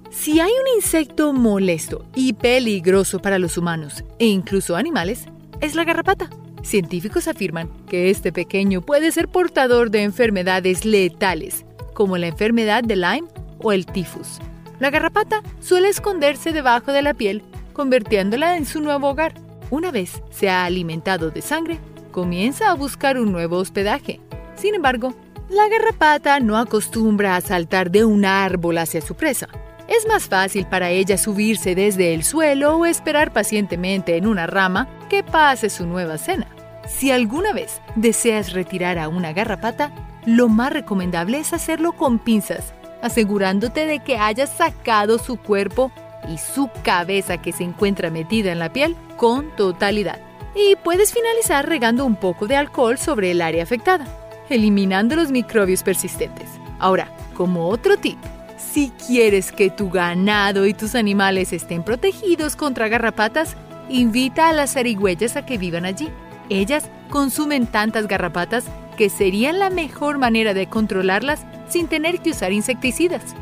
Si 0.09 0.39
hay 0.39 0.49
un 0.49 0.75
insecto 0.75 1.31
molesto 1.31 2.05
y 2.15 2.33
peligroso 2.33 3.19
para 3.19 3.37
los 3.37 3.57
humanos 3.57 4.03
e 4.17 4.25
incluso 4.25 4.75
animales, 4.75 5.25
es 5.61 5.75
la 5.75 5.83
garrapata. 5.83 6.29
Científicos 6.63 7.27
afirman 7.27 7.69
que 7.87 8.09
este 8.09 8.31
pequeño 8.31 8.81
puede 8.81 9.11
ser 9.11 9.27
portador 9.27 9.91
de 9.91 10.01
enfermedades 10.01 10.85
letales, 10.85 11.65
como 11.93 12.17
la 12.17 12.27
enfermedad 12.27 12.83
de 12.83 12.95
Lyme 12.95 13.27
o 13.61 13.71
el 13.71 13.85
tifus. 13.85 14.39
La 14.79 14.89
garrapata 14.89 15.41
suele 15.59 15.89
esconderse 15.89 16.51
debajo 16.51 16.91
de 16.91 17.01
la 17.01 17.13
piel, 17.13 17.43
convirtiéndola 17.73 18.57
en 18.57 18.65
su 18.65 18.81
nuevo 18.81 19.09
hogar. 19.09 19.33
Una 19.71 19.91
vez 19.91 20.21
se 20.29 20.49
ha 20.49 20.65
alimentado 20.65 21.31
de 21.31 21.41
sangre, 21.41 21.79
comienza 22.11 22.69
a 22.69 22.75
buscar 22.75 23.17
un 23.19 23.31
nuevo 23.31 23.57
hospedaje. 23.57 24.19
Sin 24.55 24.75
embargo, 24.75 25.13
la 25.49 25.67
garrapata 25.67 26.39
no 26.39 26.57
acostumbra 26.57 27.35
a 27.35 27.41
saltar 27.41 27.89
de 27.89 28.05
un 28.05 28.25
árbol 28.25 28.77
hacia 28.77 29.01
su 29.01 29.15
presa. 29.15 29.47
Es 29.87 30.05
más 30.07 30.27
fácil 30.27 30.67
para 30.67 30.89
ella 30.89 31.17
subirse 31.17 31.73
desde 31.73 32.13
el 32.13 32.23
suelo 32.23 32.75
o 32.75 32.85
esperar 32.85 33.31
pacientemente 33.31 34.17
en 34.17 34.27
una 34.27 34.45
rama 34.45 34.87
que 35.09 35.23
pase 35.23 35.69
su 35.69 35.87
nueva 35.87 36.17
cena. 36.17 36.47
Si 36.87 37.11
alguna 37.11 37.53
vez 37.53 37.81
deseas 37.95 38.53
retirar 38.53 38.97
a 38.97 39.09
una 39.09 39.33
garrapata, 39.33 39.91
lo 40.25 40.49
más 40.49 40.73
recomendable 40.73 41.39
es 41.39 41.53
hacerlo 41.53 41.93
con 41.93 42.19
pinzas 42.19 42.73
asegurándote 43.01 43.85
de 43.85 43.99
que 43.99 44.17
hayas 44.17 44.49
sacado 44.49 45.17
su 45.17 45.37
cuerpo 45.37 45.91
y 46.27 46.37
su 46.37 46.69
cabeza 46.83 47.37
que 47.41 47.51
se 47.51 47.63
encuentra 47.63 48.09
metida 48.09 48.51
en 48.51 48.59
la 48.59 48.71
piel 48.71 48.95
con 49.15 49.55
totalidad. 49.55 50.19
Y 50.55 50.75
puedes 50.77 51.13
finalizar 51.13 51.67
regando 51.67 52.05
un 52.05 52.15
poco 52.15 52.47
de 52.47 52.55
alcohol 52.55 52.97
sobre 52.97 53.31
el 53.31 53.41
área 53.41 53.63
afectada, 53.63 54.07
eliminando 54.49 55.15
los 55.15 55.31
microbios 55.31 55.83
persistentes. 55.83 56.49
Ahora, 56.79 57.09
como 57.35 57.67
otro 57.69 57.97
tip, 57.97 58.17
si 58.57 58.91
quieres 59.05 59.51
que 59.51 59.69
tu 59.69 59.89
ganado 59.89 60.65
y 60.65 60.73
tus 60.73 60.95
animales 60.95 61.53
estén 61.53 61.83
protegidos 61.83 62.55
contra 62.55 62.87
garrapatas, 62.87 63.55
invita 63.89 64.49
a 64.49 64.53
las 64.53 64.73
zarigüeyas 64.73 65.35
a 65.35 65.45
que 65.45 65.57
vivan 65.57 65.85
allí. 65.85 66.09
Ellas 66.49 66.89
consumen 67.09 67.67
tantas 67.67 68.07
garrapatas 68.07 68.65
que 68.97 69.09
serían 69.09 69.59
la 69.59 69.69
mejor 69.69 70.17
manera 70.17 70.53
de 70.53 70.67
controlarlas 70.67 71.45
sin 71.69 71.87
tener 71.87 72.19
que 72.19 72.31
usar 72.31 72.51
insecticidas. 72.51 73.35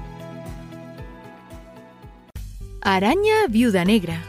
Araña 2.82 3.48
viuda 3.50 3.84
negra. 3.84 4.22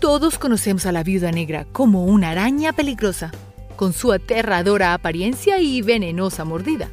Todos 0.00 0.38
conocemos 0.38 0.84
a 0.84 0.92
la 0.92 1.02
viuda 1.02 1.30
negra 1.30 1.64
como 1.72 2.04
una 2.04 2.30
araña 2.30 2.72
peligrosa, 2.72 3.30
con 3.76 3.92
su 3.92 4.12
aterradora 4.12 4.94
apariencia 4.94 5.58
y 5.58 5.80
venenosa 5.80 6.44
mordida. 6.44 6.90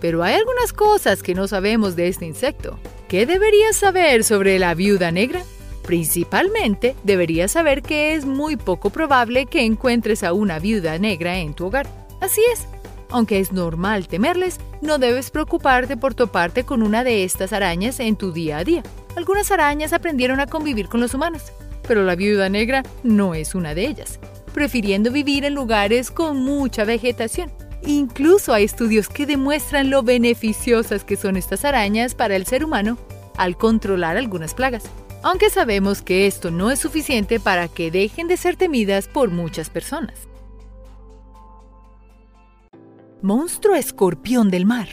Pero 0.00 0.22
hay 0.22 0.34
algunas 0.34 0.72
cosas 0.72 1.22
que 1.22 1.34
no 1.34 1.48
sabemos 1.48 1.96
de 1.96 2.08
este 2.08 2.26
insecto. 2.26 2.78
¿Qué 3.08 3.26
deberías 3.26 3.76
saber 3.76 4.24
sobre 4.24 4.58
la 4.58 4.74
viuda 4.74 5.10
negra? 5.10 5.42
Principalmente, 5.84 6.96
deberías 7.04 7.52
saber 7.52 7.82
que 7.82 8.14
es 8.14 8.24
muy 8.24 8.56
poco 8.56 8.90
probable 8.90 9.46
que 9.46 9.64
encuentres 9.64 10.22
a 10.22 10.32
una 10.32 10.58
viuda 10.58 10.98
negra 10.98 11.38
en 11.38 11.52
tu 11.54 11.66
hogar. 11.66 11.86
Así 12.20 12.40
es, 12.52 12.66
aunque 13.10 13.40
es 13.40 13.52
normal 13.52 14.08
temerles, 14.08 14.58
no 14.80 14.98
debes 14.98 15.30
preocuparte 15.30 15.96
por 15.96 16.14
toparte 16.14 16.64
con 16.64 16.82
una 16.82 17.04
de 17.04 17.24
estas 17.24 17.52
arañas 17.52 18.00
en 18.00 18.16
tu 18.16 18.32
día 18.32 18.58
a 18.58 18.64
día. 18.64 18.82
Algunas 19.16 19.50
arañas 19.50 19.92
aprendieron 19.92 20.40
a 20.40 20.46
convivir 20.46 20.88
con 20.88 21.00
los 21.00 21.14
humanos, 21.14 21.52
pero 21.86 22.02
la 22.04 22.16
viuda 22.16 22.48
negra 22.48 22.82
no 23.02 23.34
es 23.34 23.54
una 23.54 23.74
de 23.74 23.86
ellas, 23.86 24.18
prefiriendo 24.52 25.10
vivir 25.10 25.44
en 25.44 25.54
lugares 25.54 26.10
con 26.10 26.38
mucha 26.38 26.84
vegetación. 26.84 27.50
Incluso 27.86 28.54
hay 28.54 28.64
estudios 28.64 29.08
que 29.08 29.26
demuestran 29.26 29.90
lo 29.90 30.02
beneficiosas 30.02 31.04
que 31.04 31.16
son 31.16 31.36
estas 31.36 31.64
arañas 31.64 32.14
para 32.14 32.34
el 32.36 32.46
ser 32.46 32.64
humano 32.64 32.96
al 33.36 33.56
controlar 33.56 34.16
algunas 34.16 34.54
plagas, 34.54 34.84
aunque 35.22 35.50
sabemos 35.50 36.02
que 36.02 36.26
esto 36.26 36.50
no 36.50 36.70
es 36.70 36.78
suficiente 36.78 37.40
para 37.40 37.68
que 37.68 37.90
dejen 37.90 38.28
de 38.28 38.36
ser 38.36 38.56
temidas 38.56 39.08
por 39.08 39.30
muchas 39.30 39.70
personas. 39.70 40.28
Monstruo 43.24 43.74
escorpión 43.74 44.50
del 44.50 44.66
mar. 44.66 44.86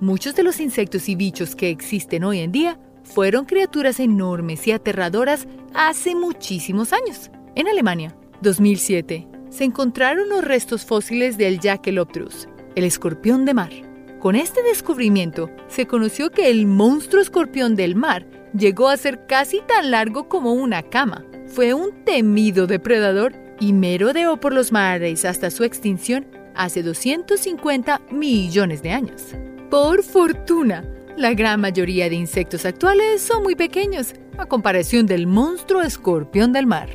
Muchos 0.00 0.34
de 0.34 0.42
los 0.42 0.60
insectos 0.60 1.08
y 1.08 1.14
bichos 1.14 1.56
que 1.56 1.70
existen 1.70 2.24
hoy 2.24 2.40
en 2.40 2.52
día 2.52 2.78
fueron 3.04 3.46
criaturas 3.46 4.00
enormes 4.00 4.66
y 4.66 4.72
aterradoras 4.72 5.48
hace 5.72 6.14
muchísimos 6.14 6.92
años. 6.92 7.30
En 7.54 7.68
Alemania, 7.68 8.14
2007, 8.42 9.26
se 9.48 9.64
encontraron 9.64 10.28
los 10.28 10.44
restos 10.44 10.84
fósiles 10.84 11.38
del 11.38 11.58
Jackeloptrus, 11.58 12.48
el 12.74 12.84
escorpión 12.84 13.46
de 13.46 13.54
mar. 13.54 13.72
Con 14.20 14.36
este 14.36 14.62
descubrimiento, 14.62 15.48
se 15.68 15.86
conoció 15.86 16.30
que 16.30 16.50
el 16.50 16.66
monstruo 16.66 17.22
escorpión 17.22 17.76
del 17.76 17.96
mar 17.96 18.26
llegó 18.52 18.90
a 18.90 18.98
ser 18.98 19.24
casi 19.26 19.62
tan 19.66 19.90
largo 19.90 20.28
como 20.28 20.52
una 20.52 20.82
cama. 20.82 21.24
Fue 21.46 21.72
un 21.72 22.04
temido 22.04 22.66
depredador 22.66 23.32
y 23.58 23.72
merodeó 23.72 24.38
por 24.38 24.52
los 24.52 24.70
mares 24.70 25.24
hasta 25.24 25.50
su 25.50 25.64
extinción 25.64 26.43
hace 26.54 26.82
250 26.82 28.00
millones 28.10 28.82
de 28.82 28.90
años. 28.90 29.22
Por 29.70 30.02
fortuna, 30.02 30.84
la 31.16 31.32
gran 31.34 31.60
mayoría 31.60 32.08
de 32.08 32.16
insectos 32.16 32.64
actuales 32.64 33.22
son 33.22 33.42
muy 33.42 33.54
pequeños 33.54 34.14
a 34.36 34.46
comparación 34.46 35.06
del 35.06 35.26
monstruo 35.26 35.82
escorpión 35.82 36.52
del 36.52 36.66
mar. 36.66 36.90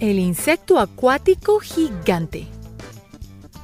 El 0.00 0.18
insecto 0.18 0.78
acuático 0.78 1.60
gigante. 1.60 2.46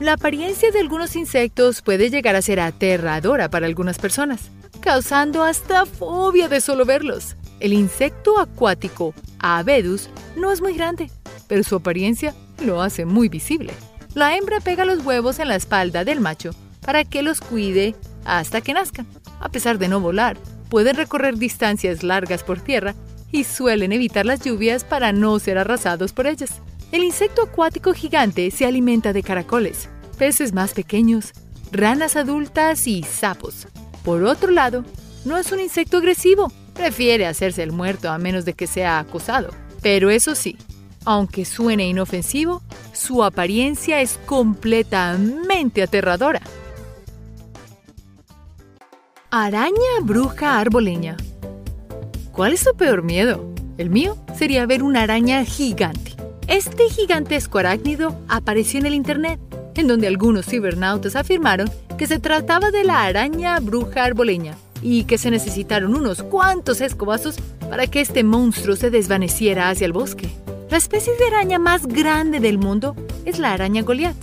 La 0.01 0.13
apariencia 0.13 0.71
de 0.71 0.79
algunos 0.79 1.17
insectos 1.17 1.83
puede 1.83 2.09
llegar 2.09 2.37
a 2.37 2.43
ser 2.43 2.61
aterradora 2.61 3.51
para 3.51 3.67
algunas 3.67 3.99
personas, 3.99 4.51
causando 4.81 5.43
hasta 5.43 5.85
fobia 5.87 6.49
de 6.49 6.61
solo 6.61 6.85
verlos. 6.85 7.37
El 7.59 7.73
insecto 7.73 8.39
acuático 8.39 9.13
Avedus 9.41 10.09
no 10.37 10.53
es 10.53 10.61
muy 10.61 10.75
grande, 10.75 11.11
pero 11.49 11.65
su 11.65 11.75
apariencia 11.75 12.35
lo 12.61 12.83
hace 12.83 13.05
muy 13.05 13.29
visible. 13.29 13.73
La 14.15 14.37
hembra 14.37 14.61
pega 14.61 14.85
los 14.85 15.05
huevos 15.05 15.39
en 15.39 15.49
la 15.49 15.57
espalda 15.57 16.05
del 16.05 16.21
macho 16.21 16.51
para 16.81 17.05
que 17.05 17.23
los 17.23 17.41
cuide 17.41 17.95
hasta 18.25 18.61
que 18.61 18.73
nazcan. 18.73 19.07
A 19.41 19.49
pesar 19.51 19.79
de 19.79 19.89
no 19.89 20.01
volar, 20.01 20.37
pueden 20.69 20.97
recorrer 20.97 21.37
distancias 21.37 22.03
largas 22.03 22.43
por 22.43 22.61
tierra 22.61 22.95
y 23.31 23.45
suelen 23.45 23.93
evitar 23.93 24.27
las 24.27 24.41
lluvias 24.41 24.85
para 24.85 25.13
no 25.13 25.39
ser 25.39 25.59
arrasados 25.59 26.13
por 26.13 26.27
ellas. 26.27 26.61
El 26.93 27.05
insecto 27.05 27.43
acuático 27.43 27.93
gigante 27.93 28.51
se 28.51 28.65
alimenta 28.65 29.13
de 29.13 29.23
caracoles, 29.23 29.89
peces 30.17 30.55
más 30.55 30.73
pequeños, 30.73 31.33
ranas 31.71 32.17
adultas 32.17 32.87
y 32.87 33.03
sapos. 33.03 33.69
Por 34.05 34.23
otro 34.25 34.51
lado, 34.51 34.85
no 35.25 35.37
es 35.37 35.53
un 35.53 35.61
insecto 35.61 35.99
agresivo, 35.99 36.51
prefiere 36.73 37.27
hacerse 37.27 37.63
el 37.63 37.73
muerto 37.73 38.11
a 38.11 38.19
menos 38.19 38.47
de 38.47 38.55
que 38.55 38.67
sea 38.67 38.99
acosado. 38.99 39.51
Pero 39.83 40.11
eso 40.11 40.35
sí, 40.35 40.57
aunque 41.09 41.47
suene 41.47 41.89
inofensivo, 41.89 42.61
su 42.93 43.25
apariencia 43.25 44.03
es 44.03 44.21
completamente 44.27 45.83
aterradora. 45.83 46.43
Araña 49.31 50.03
bruja 50.03 50.59
arboleña. 50.59 51.17
¿Cuál 52.31 52.53
es 52.53 52.61
su 52.61 52.77
peor 52.77 53.03
miedo? 53.03 53.55
El 53.79 53.89
mío 53.89 54.19
sería 54.37 54.67
ver 54.67 54.83
una 54.83 55.01
araña 55.01 55.47
gigante. 55.47 56.13
Este 56.47 56.91
gigantesco 56.91 57.57
arácnido 57.57 58.15
apareció 58.29 58.79
en 58.79 58.85
el 58.85 58.95
Internet, 58.95 59.41
en 59.77 59.89
donde 59.89 60.09
algunos 60.09 60.45
cibernautas 60.45 61.17
afirmaron 61.17 61.71
que 61.97 62.07
se 62.07 62.19
trataba 62.19 62.71
de 62.71 62.85
la 62.85 63.05
araña 63.05 63.59
bruja 63.61 64.05
arboleña 64.05 64.59
y 64.83 65.05
que 65.05 65.17
se 65.17 65.31
necesitaron 65.31 65.95
unos 65.95 66.23
cuantos 66.23 66.83
escobazos 66.83 67.37
para 67.71 67.87
que 67.87 68.03
este 68.03 68.25
monstruo 68.25 68.77
se 68.77 68.91
desvaneciera 68.91 69.71
hacia 69.71 69.87
el 69.87 69.95
bosque. 69.95 70.29
La 70.71 70.77
especie 70.77 71.15
de 71.17 71.25
araña 71.35 71.59
más 71.59 71.87
grande 71.87 72.41
del 72.41 72.59
mundo 72.59 72.95
es 73.25 73.39
la 73.39 73.55
araña 73.55 73.81
Goliath. 73.81 74.17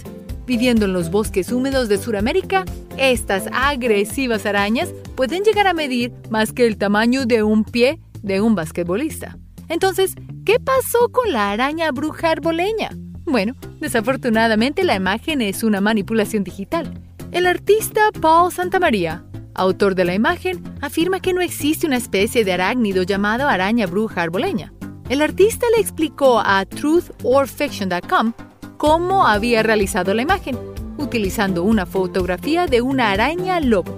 Viviendo 0.46 0.86
en 0.86 0.94
los 0.94 1.10
bosques 1.10 1.52
húmedos 1.52 1.90
de 1.90 1.98
Sudamérica, 1.98 2.66
estas 2.98 3.46
agresivas 3.52 4.46
arañas 4.46 4.94
pueden 5.16 5.44
llegar 5.44 5.66
a 5.66 5.74
medir 5.74 6.14
más 6.30 6.54
que 6.54 6.68
el 6.68 6.78
tamaño 6.78 7.26
de 7.26 7.42
un 7.42 7.64
pie 7.64 8.00
de 8.22 8.42
un 8.42 8.54
basquetbolista. 8.54 9.40
Entonces, 9.70 10.14
¿qué 10.46 10.60
pasó 10.60 11.10
con 11.12 11.34
la 11.34 11.50
araña 11.50 11.92
bruja 11.92 12.30
arboleña? 12.30 12.92
Bueno, 13.26 13.56
desafortunadamente 13.80 14.84
la 14.84 14.96
imagen 14.96 15.42
es 15.42 15.64
una 15.64 15.82
manipulación 15.82 16.44
digital. 16.44 16.94
El 17.32 17.48
artista 17.48 18.12
Paul 18.22 18.52
Santamaría, 18.52 19.26
autor 19.56 19.96
de 19.96 20.06
la 20.06 20.14
imagen, 20.14 20.62
afirma 20.80 21.22
que 21.22 21.34
no 21.34 21.42
existe 21.42 21.88
una 21.88 21.98
especie 21.98 22.46
de 22.46 22.54
arácnido 22.54 23.02
llamado 23.02 23.50
araña 23.50 23.88
bruja 23.88 24.22
arboleña. 24.22 24.75
El 25.08 25.22
artista 25.22 25.68
le 25.76 25.82
explicó 25.82 26.40
a 26.40 26.66
truthodfiction.com 26.66 28.34
cómo 28.78 29.28
había 29.28 29.62
realizado 29.62 30.16
la 30.16 30.24
imagen, 30.24 30.58
utilizando 30.98 31.62
una 31.62 31.86
fotografía 31.86 32.66
de 32.66 32.82
una 32.82 33.12
araña 33.12 33.60
lobo, 33.60 33.96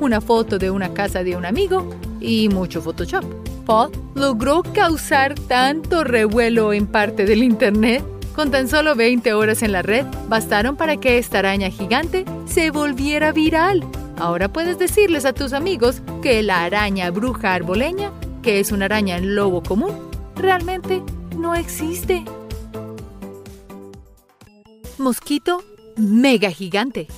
una 0.00 0.20
foto 0.20 0.58
de 0.58 0.70
una 0.70 0.92
casa 0.92 1.24
de 1.24 1.34
un 1.34 1.46
amigo 1.46 1.88
y 2.20 2.50
mucho 2.50 2.82
Photoshop. 2.82 3.24
Paul 3.64 3.90
logró 4.14 4.62
causar 4.62 5.34
tanto 5.34 6.04
revuelo 6.04 6.74
en 6.74 6.86
parte 6.86 7.24
del 7.24 7.42
Internet. 7.42 8.04
Con 8.34 8.50
tan 8.50 8.68
solo 8.68 8.94
20 8.94 9.32
horas 9.32 9.62
en 9.62 9.72
la 9.72 9.82
red, 9.82 10.04
bastaron 10.28 10.76
para 10.76 10.98
que 10.98 11.16
esta 11.16 11.38
araña 11.38 11.70
gigante 11.70 12.24
se 12.44 12.70
volviera 12.70 13.32
viral. 13.32 13.82
Ahora 14.18 14.52
puedes 14.52 14.78
decirles 14.78 15.24
a 15.24 15.32
tus 15.32 15.54
amigos 15.54 16.02
que 16.22 16.42
la 16.42 16.64
araña 16.64 17.10
bruja 17.10 17.54
arboleña, 17.54 18.12
que 18.42 18.60
es 18.60 18.72
una 18.72 18.84
araña 18.86 19.18
lobo 19.18 19.62
común, 19.62 20.09
realmente 20.40 21.02
no 21.36 21.54
existe. 21.54 22.24
Mosquito 24.98 25.62
mega 25.96 26.50
gigante. 26.50 27.08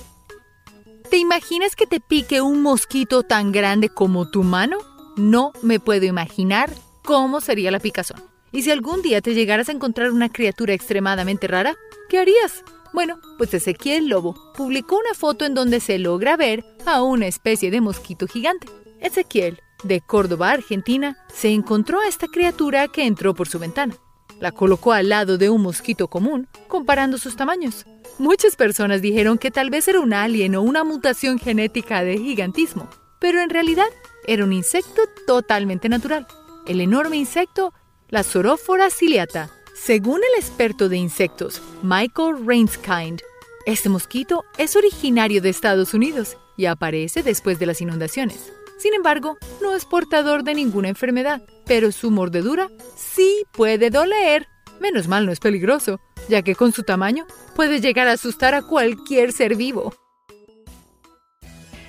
¿Te 1.09 1.17
imaginas 1.17 1.75
que 1.75 1.85
te 1.85 1.99
pique 1.99 2.41
un 2.41 2.61
mosquito 2.61 3.23
tan 3.23 3.51
grande 3.51 3.89
como 3.89 4.29
tu 4.29 4.43
mano? 4.43 4.77
No 5.15 5.53
me 5.61 5.79
puedo 5.79 6.05
imaginar 6.05 6.71
cómo 7.03 7.39
sería 7.41 7.71
la 7.71 7.79
picazón. 7.79 8.23
Y 8.51 8.63
si 8.63 8.71
algún 8.71 9.01
día 9.01 9.21
te 9.21 9.33
llegaras 9.33 9.69
a 9.69 9.73
encontrar 9.73 10.11
una 10.11 10.29
criatura 10.29 10.73
extremadamente 10.73 11.47
rara, 11.47 11.75
¿qué 12.09 12.19
harías? 12.19 12.63
Bueno, 12.93 13.19
pues 13.37 13.53
Ezequiel 13.53 14.07
Lobo 14.07 14.35
publicó 14.55 14.97
una 14.97 15.15
foto 15.15 15.45
en 15.45 15.55
donde 15.55 15.79
se 15.79 15.97
logra 15.97 16.37
ver 16.37 16.63
a 16.85 17.01
una 17.01 17.27
especie 17.27 17.71
de 17.71 17.81
mosquito 17.81 18.27
gigante. 18.27 18.67
Ezequiel, 18.99 19.59
de 19.83 20.01
Córdoba, 20.01 20.51
Argentina, 20.51 21.17
se 21.33 21.49
encontró 21.49 21.99
a 21.99 22.07
esta 22.07 22.27
criatura 22.27 22.87
que 22.87 23.05
entró 23.05 23.33
por 23.33 23.47
su 23.47 23.59
ventana. 23.59 23.95
La 24.39 24.51
colocó 24.51 24.93
al 24.93 25.09
lado 25.09 25.37
de 25.37 25.49
un 25.49 25.61
mosquito 25.61 26.07
común, 26.07 26.47
comparando 26.67 27.17
sus 27.17 27.35
tamaños. 27.35 27.85
Muchas 28.17 28.55
personas 28.55 29.01
dijeron 29.01 29.37
que 29.37 29.51
tal 29.51 29.69
vez 29.69 29.87
era 29.87 29.99
un 29.99 30.13
alien 30.13 30.55
o 30.55 30.61
una 30.61 30.83
mutación 30.83 31.39
genética 31.39 32.03
de 32.03 32.17
gigantismo, 32.17 32.89
pero 33.19 33.41
en 33.41 33.49
realidad 33.49 33.87
era 34.27 34.43
un 34.43 34.53
insecto 34.53 35.03
totalmente 35.27 35.89
natural. 35.89 36.27
El 36.67 36.81
enorme 36.81 37.17
insecto, 37.17 37.73
la 38.09 38.23
Sorófora 38.23 38.89
ciliata. 38.89 39.49
Según 39.73 40.17
el 40.17 40.39
experto 40.41 40.87
de 40.87 40.97
insectos, 40.97 41.61
Michael 41.81 42.45
Rainskind, 42.45 43.21
este 43.65 43.89
mosquito 43.89 44.45
es 44.57 44.75
originario 44.75 45.41
de 45.41 45.49
Estados 45.49 45.93
Unidos 45.93 46.37
y 46.57 46.65
aparece 46.65 47.23
después 47.23 47.59
de 47.59 47.65
las 47.65 47.81
inundaciones. 47.81 48.53
Sin 48.77 48.93
embargo, 48.93 49.37
no 49.61 49.75
es 49.75 49.85
portador 49.85 50.43
de 50.43 50.55
ninguna 50.55 50.89
enfermedad, 50.89 51.41
pero 51.65 51.91
su 51.91 52.11
mordedura 52.11 52.69
sí 52.95 53.45
puede 53.53 53.89
doler. 53.89 54.47
Menos 54.79 55.07
mal 55.07 55.25
no 55.25 55.31
es 55.31 55.39
peligroso, 55.39 55.99
ya 56.27 56.41
que 56.41 56.55
con 56.55 56.73
su 56.73 56.83
tamaño 56.83 57.25
puede 57.55 57.79
llegar 57.79 58.07
a 58.07 58.13
asustar 58.13 58.55
a 58.55 58.63
cualquier 58.63 59.31
ser 59.31 59.55
vivo. 59.55 59.93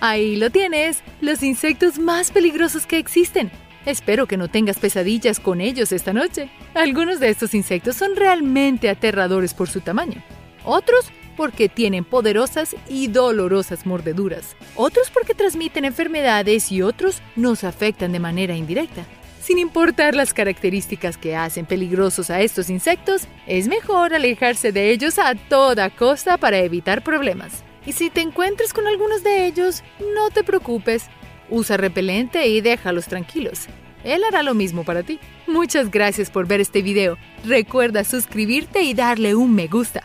Ahí 0.01 0.37
lo 0.37 0.51
tienes, 0.51 1.03
los 1.21 1.43
insectos 1.43 1.99
más 1.99 2.31
peligrosos 2.31 2.87
que 2.87 2.99
existen. 2.99 3.51
Espero 3.87 4.27
que 4.27 4.37
no 4.37 4.49
tengas 4.49 4.79
pesadillas 4.79 5.41
con 5.41 5.61
ellos 5.61 5.93
esta 5.93 6.13
noche. 6.13 6.51
Algunos 6.75 7.21
de 7.21 7.31
estos 7.31 7.55
insectos 7.55 7.97
son 7.97 8.17
realmente 8.17 8.89
aterradores 8.89 9.55
por 9.55 9.69
su 9.69 9.81
tamaño. 9.81 10.23
Otros 10.65 11.11
porque 11.37 11.69
tienen 11.69 12.05
poderosas 12.05 12.77
y 12.89 13.09
dolorosas 13.09 13.87
mordeduras. 13.87 14.57
Otros 14.77 15.11
porque 15.11 15.35
transmiten 15.35 15.85
enfermedades 15.85 16.71
y 16.73 16.83
otros 16.83 17.23
nos 17.37 17.65
afectan 17.65 18.13
de 18.13 18.21
manera 18.21 18.57
indirecta. 18.57 19.05
Sin 19.41 19.59
importar 19.59 20.15
las 20.15 20.33
características 20.33 21.19
que 21.19 21.37
hacen 21.37 21.67
peligrosos 21.67 22.31
a 22.31 22.41
estos 22.41 22.71
insectos, 22.71 23.29
es 23.47 23.69
mejor 23.69 24.15
alejarse 24.15 24.73
de 24.73 24.91
ellos 24.91 25.19
a 25.19 25.35
toda 25.35 25.91
costa 25.91 26.39
para 26.39 26.61
evitar 26.61 27.05
problemas. 27.05 27.63
Y 27.85 27.93
si 27.93 28.09
te 28.09 28.23
encuentras 28.23 28.73
con 28.73 28.87
algunos 28.87 29.23
de 29.23 29.47
ellos, 29.47 29.83
no 30.15 30.31
te 30.31 30.45
preocupes. 30.45 31.09
Usa 31.51 31.77
repelente 31.77 32.47
y 32.47 32.63
déjalos 32.63 33.07
tranquilos. 33.07 33.67
Él 34.03 34.23
hará 34.25 34.43
lo 34.43 34.55
mismo 34.55 34.85
para 34.85 35.03
ti. 35.03 35.19
Muchas 35.47 35.91
gracias 35.91 36.31
por 36.31 36.47
ver 36.47 36.61
este 36.61 36.81
video. 36.83 37.19
Recuerda 37.45 38.05
suscribirte 38.05 38.83
y 38.83 38.95
darle 38.95 39.35
un 39.35 39.55
me 39.55 39.67
gusta. 39.67 40.05